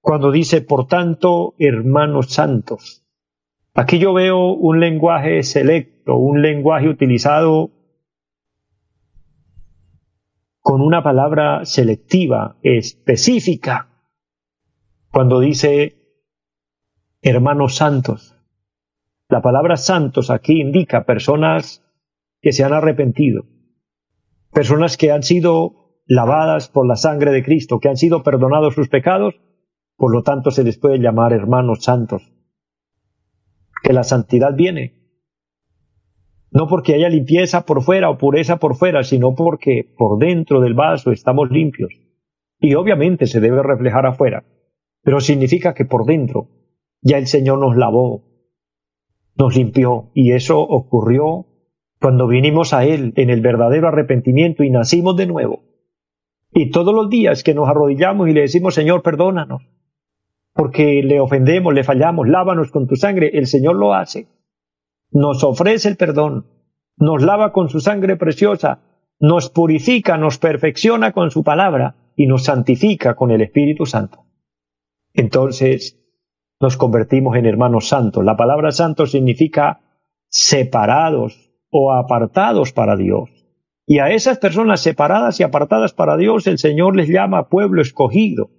cuando 0.00 0.32
dice, 0.32 0.62
por 0.62 0.86
tanto, 0.86 1.52
hermanos 1.58 2.32
santos. 2.32 3.04
Aquí 3.74 3.98
yo 3.98 4.14
veo 4.14 4.54
un 4.54 4.80
lenguaje 4.80 5.42
selecto, 5.42 6.16
un 6.16 6.40
lenguaje 6.40 6.88
utilizado 6.88 7.72
con 10.64 10.80
una 10.80 11.04
palabra 11.04 11.64
selectiva, 11.66 12.56
específica, 12.62 13.90
cuando 15.12 15.38
dice 15.38 16.00
hermanos 17.20 17.76
santos. 17.76 18.34
La 19.28 19.42
palabra 19.42 19.76
santos 19.76 20.30
aquí 20.30 20.60
indica 20.60 21.04
personas 21.04 21.84
que 22.40 22.52
se 22.52 22.64
han 22.64 22.72
arrepentido, 22.72 23.44
personas 24.52 24.96
que 24.96 25.12
han 25.12 25.22
sido 25.22 26.00
lavadas 26.06 26.68
por 26.68 26.88
la 26.88 26.96
sangre 26.96 27.30
de 27.30 27.44
Cristo, 27.44 27.78
que 27.78 27.90
han 27.90 27.96
sido 27.96 28.22
perdonados 28.22 28.74
sus 28.74 28.88
pecados 28.88 29.36
por 29.96 30.12
lo 30.12 30.22
tanto, 30.22 30.50
se 30.50 30.64
les 30.64 30.78
puede 30.78 30.98
llamar 30.98 31.32
hermanos 31.32 31.84
santos. 31.84 32.32
Que 33.82 33.92
la 33.92 34.02
santidad 34.02 34.54
viene 34.54 35.03
no 36.54 36.68
porque 36.68 36.94
haya 36.94 37.08
limpieza 37.08 37.66
por 37.66 37.82
fuera 37.82 38.08
o 38.08 38.16
pureza 38.16 38.58
por 38.58 38.76
fuera, 38.76 39.02
sino 39.02 39.34
porque 39.34 39.92
por 39.98 40.18
dentro 40.18 40.60
del 40.60 40.74
vaso 40.74 41.10
estamos 41.10 41.50
limpios. 41.50 41.92
Y 42.60 42.76
obviamente 42.76 43.26
se 43.26 43.40
debe 43.40 43.60
reflejar 43.62 44.06
afuera, 44.06 44.44
pero 45.02 45.20
significa 45.20 45.74
que 45.74 45.84
por 45.84 46.06
dentro 46.06 46.48
ya 47.02 47.18
el 47.18 47.26
Señor 47.26 47.58
nos 47.58 47.76
lavó, 47.76 48.22
nos 49.36 49.56
limpió, 49.56 50.12
y 50.14 50.30
eso 50.30 50.60
ocurrió 50.60 51.46
cuando 52.00 52.28
vinimos 52.28 52.72
a 52.72 52.84
Él 52.84 53.12
en 53.16 53.30
el 53.30 53.40
verdadero 53.40 53.88
arrepentimiento 53.88 54.62
y 54.62 54.70
nacimos 54.70 55.16
de 55.16 55.26
nuevo. 55.26 55.64
Y 56.52 56.70
todos 56.70 56.94
los 56.94 57.10
días 57.10 57.42
que 57.42 57.52
nos 57.52 57.68
arrodillamos 57.68 58.28
y 58.28 58.32
le 58.32 58.42
decimos, 58.42 58.74
Señor, 58.74 59.02
perdónanos, 59.02 59.62
porque 60.52 61.02
le 61.02 61.18
ofendemos, 61.18 61.74
le 61.74 61.82
fallamos, 61.82 62.28
lávanos 62.28 62.70
con 62.70 62.86
tu 62.86 62.94
sangre, 62.94 63.32
el 63.34 63.48
Señor 63.48 63.74
lo 63.74 63.92
hace. 63.92 64.28
Nos 65.14 65.42
ofrece 65.44 65.88
el 65.88 65.96
perdón, 65.96 66.46
nos 66.98 67.22
lava 67.22 67.52
con 67.52 67.70
su 67.70 67.80
sangre 67.80 68.16
preciosa, 68.16 68.80
nos 69.18 69.48
purifica, 69.48 70.18
nos 70.18 70.36
perfecciona 70.36 71.12
con 71.12 71.30
su 71.30 71.42
palabra 71.42 71.96
y 72.16 72.26
nos 72.26 72.44
santifica 72.44 73.14
con 73.14 73.30
el 73.30 73.40
Espíritu 73.40 73.86
Santo. 73.86 74.26
Entonces 75.14 75.98
nos 76.60 76.76
convertimos 76.76 77.36
en 77.36 77.46
hermanos 77.46 77.88
santos. 77.88 78.22
La 78.22 78.36
palabra 78.36 78.70
santo 78.70 79.06
significa 79.06 79.80
separados 80.28 81.50
o 81.70 81.94
apartados 81.94 82.72
para 82.72 82.96
Dios. 82.96 83.30
Y 83.86 84.00
a 84.00 84.10
esas 84.10 84.36
personas 84.36 84.82
separadas 84.82 85.40
y 85.40 85.42
apartadas 85.42 85.94
para 85.94 86.18
Dios 86.18 86.46
el 86.46 86.58
Señor 86.58 86.94
les 86.94 87.08
llama 87.08 87.48
pueblo 87.48 87.80
escogido 87.80 88.50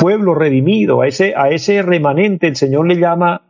pueblo 0.00 0.34
redimido, 0.34 1.02
a 1.02 1.08
ese, 1.08 1.34
a 1.36 1.50
ese 1.50 1.82
remanente 1.82 2.48
el 2.48 2.56
Señor 2.56 2.88
le 2.88 2.96
llama 2.96 3.42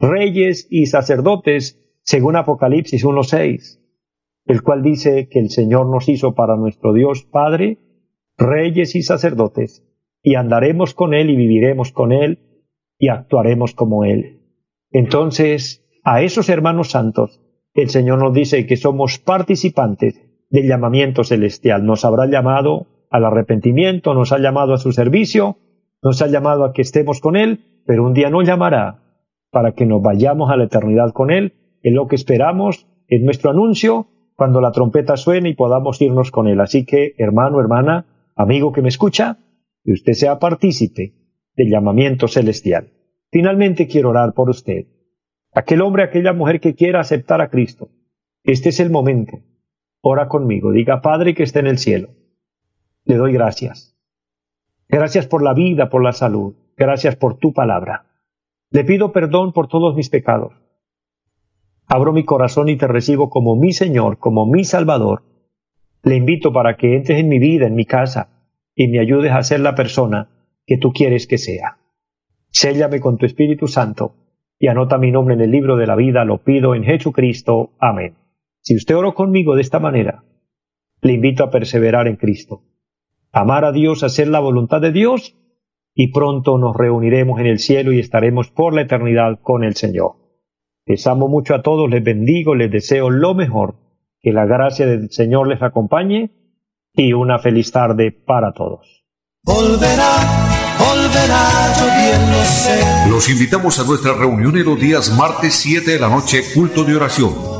reyes 0.00 0.66
y 0.70 0.86
sacerdotes, 0.86 1.78
según 2.08 2.36
Apocalipsis 2.36 3.04
1.6, 3.04 3.80
el 4.46 4.62
cual 4.62 4.82
dice 4.82 5.28
que 5.28 5.40
el 5.40 5.50
Señor 5.50 5.90
nos 5.90 6.08
hizo 6.08 6.34
para 6.34 6.56
nuestro 6.56 6.94
Dios 6.94 7.24
Padre, 7.24 7.76
reyes 8.38 8.94
y 8.94 9.02
sacerdotes, 9.02 9.86
y 10.22 10.36
andaremos 10.36 10.94
con 10.94 11.12
Él 11.12 11.28
y 11.28 11.36
viviremos 11.36 11.92
con 11.92 12.12
Él 12.12 12.62
y 12.98 13.08
actuaremos 13.10 13.74
como 13.74 14.06
Él. 14.06 14.40
Entonces, 14.90 15.84
a 16.02 16.22
esos 16.22 16.48
hermanos 16.48 16.92
santos, 16.92 17.42
el 17.74 17.90
Señor 17.90 18.20
nos 18.20 18.32
dice 18.32 18.64
que 18.64 18.78
somos 18.78 19.18
participantes 19.18 20.18
del 20.48 20.66
llamamiento 20.66 21.24
celestial. 21.24 21.84
Nos 21.84 22.06
habrá 22.06 22.24
llamado 22.24 22.86
al 23.10 23.26
arrepentimiento, 23.26 24.14
nos 24.14 24.32
ha 24.32 24.38
llamado 24.38 24.72
a 24.72 24.78
su 24.78 24.92
servicio, 24.92 25.58
nos 26.02 26.22
ha 26.22 26.26
llamado 26.28 26.64
a 26.64 26.72
que 26.72 26.80
estemos 26.80 27.20
con 27.20 27.36
Él, 27.36 27.82
pero 27.84 28.02
un 28.06 28.14
día 28.14 28.30
nos 28.30 28.46
llamará 28.46 29.02
para 29.50 29.72
que 29.72 29.84
nos 29.84 30.00
vayamos 30.00 30.50
a 30.50 30.56
la 30.56 30.64
eternidad 30.64 31.12
con 31.12 31.30
Él. 31.30 31.52
Lo 31.94 32.06
que 32.06 32.16
esperamos 32.16 32.86
en 33.08 33.24
nuestro 33.24 33.50
anuncio 33.50 34.08
cuando 34.34 34.60
la 34.60 34.72
trompeta 34.72 35.16
suene 35.16 35.50
y 35.50 35.54
podamos 35.54 36.00
irnos 36.00 36.30
con 36.30 36.48
Él. 36.48 36.60
Así 36.60 36.84
que, 36.84 37.14
hermano, 37.18 37.60
hermana, 37.60 38.06
amigo 38.36 38.72
que 38.72 38.82
me 38.82 38.88
escucha, 38.88 39.38
que 39.84 39.92
usted 39.92 40.12
sea 40.12 40.38
partícipe 40.38 41.14
del 41.56 41.70
llamamiento 41.70 42.28
celestial. 42.28 42.92
Finalmente 43.30 43.86
quiero 43.86 44.10
orar 44.10 44.34
por 44.34 44.48
usted. 44.48 44.86
Aquel 45.52 45.82
hombre, 45.82 46.04
aquella 46.04 46.32
mujer 46.32 46.60
que 46.60 46.74
quiera 46.74 47.00
aceptar 47.00 47.40
a 47.40 47.50
Cristo. 47.50 47.88
Este 48.44 48.68
es 48.68 48.80
el 48.80 48.90
momento. 48.90 49.40
Ora 50.00 50.28
conmigo. 50.28 50.72
Diga, 50.72 51.00
Padre 51.00 51.34
que 51.34 51.42
esté 51.42 51.60
en 51.60 51.66
el 51.66 51.78
cielo. 51.78 52.10
Le 53.04 53.16
doy 53.16 53.32
gracias 53.32 53.98
Gracias 54.88 55.26
por 55.26 55.42
la 55.42 55.52
vida, 55.52 55.90
por 55.90 56.02
la 56.02 56.12
salud. 56.12 56.54
Gracias 56.76 57.14
por 57.14 57.38
tu 57.38 57.52
palabra. 57.52 58.06
Le 58.70 58.84
pido 58.84 59.12
perdón 59.12 59.52
por 59.52 59.68
todos 59.68 59.94
mis 59.94 60.08
pecados. 60.08 60.54
Abro 61.88 62.12
mi 62.12 62.24
corazón 62.24 62.68
y 62.68 62.76
te 62.76 62.86
recibo 62.86 63.30
como 63.30 63.56
mi 63.56 63.72
Señor, 63.72 64.18
como 64.18 64.46
mi 64.46 64.64
Salvador. 64.64 65.22
Le 66.02 66.16
invito 66.16 66.52
para 66.52 66.76
que 66.76 66.94
entres 66.96 67.18
en 67.18 67.28
mi 67.28 67.38
vida, 67.38 67.66
en 67.66 67.74
mi 67.74 67.86
casa, 67.86 68.28
y 68.74 68.88
me 68.88 69.00
ayudes 69.00 69.32
a 69.32 69.42
ser 69.42 69.60
la 69.60 69.74
persona 69.74 70.28
que 70.66 70.78
tú 70.78 70.92
quieres 70.92 71.26
que 71.26 71.38
sea. 71.38 71.78
Séllame 72.50 73.00
con 73.00 73.16
tu 73.16 73.26
Espíritu 73.26 73.66
Santo 73.68 74.14
y 74.58 74.68
anota 74.68 74.98
mi 74.98 75.10
nombre 75.10 75.34
en 75.34 75.40
el 75.40 75.50
libro 75.50 75.76
de 75.76 75.86
la 75.86 75.96
vida, 75.96 76.24
lo 76.24 76.42
pido 76.44 76.74
en 76.74 76.84
Jesucristo. 76.84 77.72
Amén. 77.78 78.16
Si 78.60 78.76
usted 78.76 78.96
oró 78.96 79.14
conmigo 79.14 79.54
de 79.54 79.62
esta 79.62 79.78
manera, 79.78 80.24
le 81.00 81.12
invito 81.12 81.44
a 81.44 81.50
perseverar 81.50 82.06
en 82.06 82.16
Cristo 82.16 82.62
amar 83.32 83.64
a 83.64 83.72
Dios, 83.72 84.02
hacer 84.02 84.28
la 84.28 84.40
voluntad 84.40 84.80
de 84.80 84.92
Dios, 84.92 85.36
y 85.94 86.12
pronto 86.12 86.58
nos 86.58 86.76
reuniremos 86.76 87.40
en 87.40 87.46
el 87.46 87.58
cielo 87.58 87.92
y 87.92 87.98
estaremos 87.98 88.50
por 88.50 88.74
la 88.74 88.82
eternidad 88.82 89.40
con 89.42 89.64
el 89.64 89.74
Señor. 89.74 90.27
Les 90.88 91.06
amo 91.06 91.28
mucho 91.28 91.54
a 91.54 91.60
todos, 91.60 91.88
les 91.90 92.02
bendigo, 92.02 92.54
les 92.54 92.70
deseo 92.70 93.10
lo 93.10 93.34
mejor, 93.34 93.74
que 94.22 94.32
la 94.32 94.46
gracia 94.46 94.86
del 94.86 95.10
Señor 95.10 95.46
les 95.46 95.60
acompañe 95.60 96.30
y 96.94 97.12
una 97.12 97.38
feliz 97.38 97.70
tarde 97.70 98.10
para 98.10 98.52
todos. 98.52 99.04
Los 103.10 103.28
invitamos 103.28 103.78
a 103.78 103.84
nuestra 103.84 104.14
reunión 104.14 104.56
en 104.56 104.64
los 104.64 104.80
días 104.80 105.14
martes 105.14 105.54
7 105.56 105.90
de 105.90 106.00
la 106.00 106.08
noche, 106.08 106.42
culto 106.54 106.84
de 106.84 106.96
oración 106.96 107.57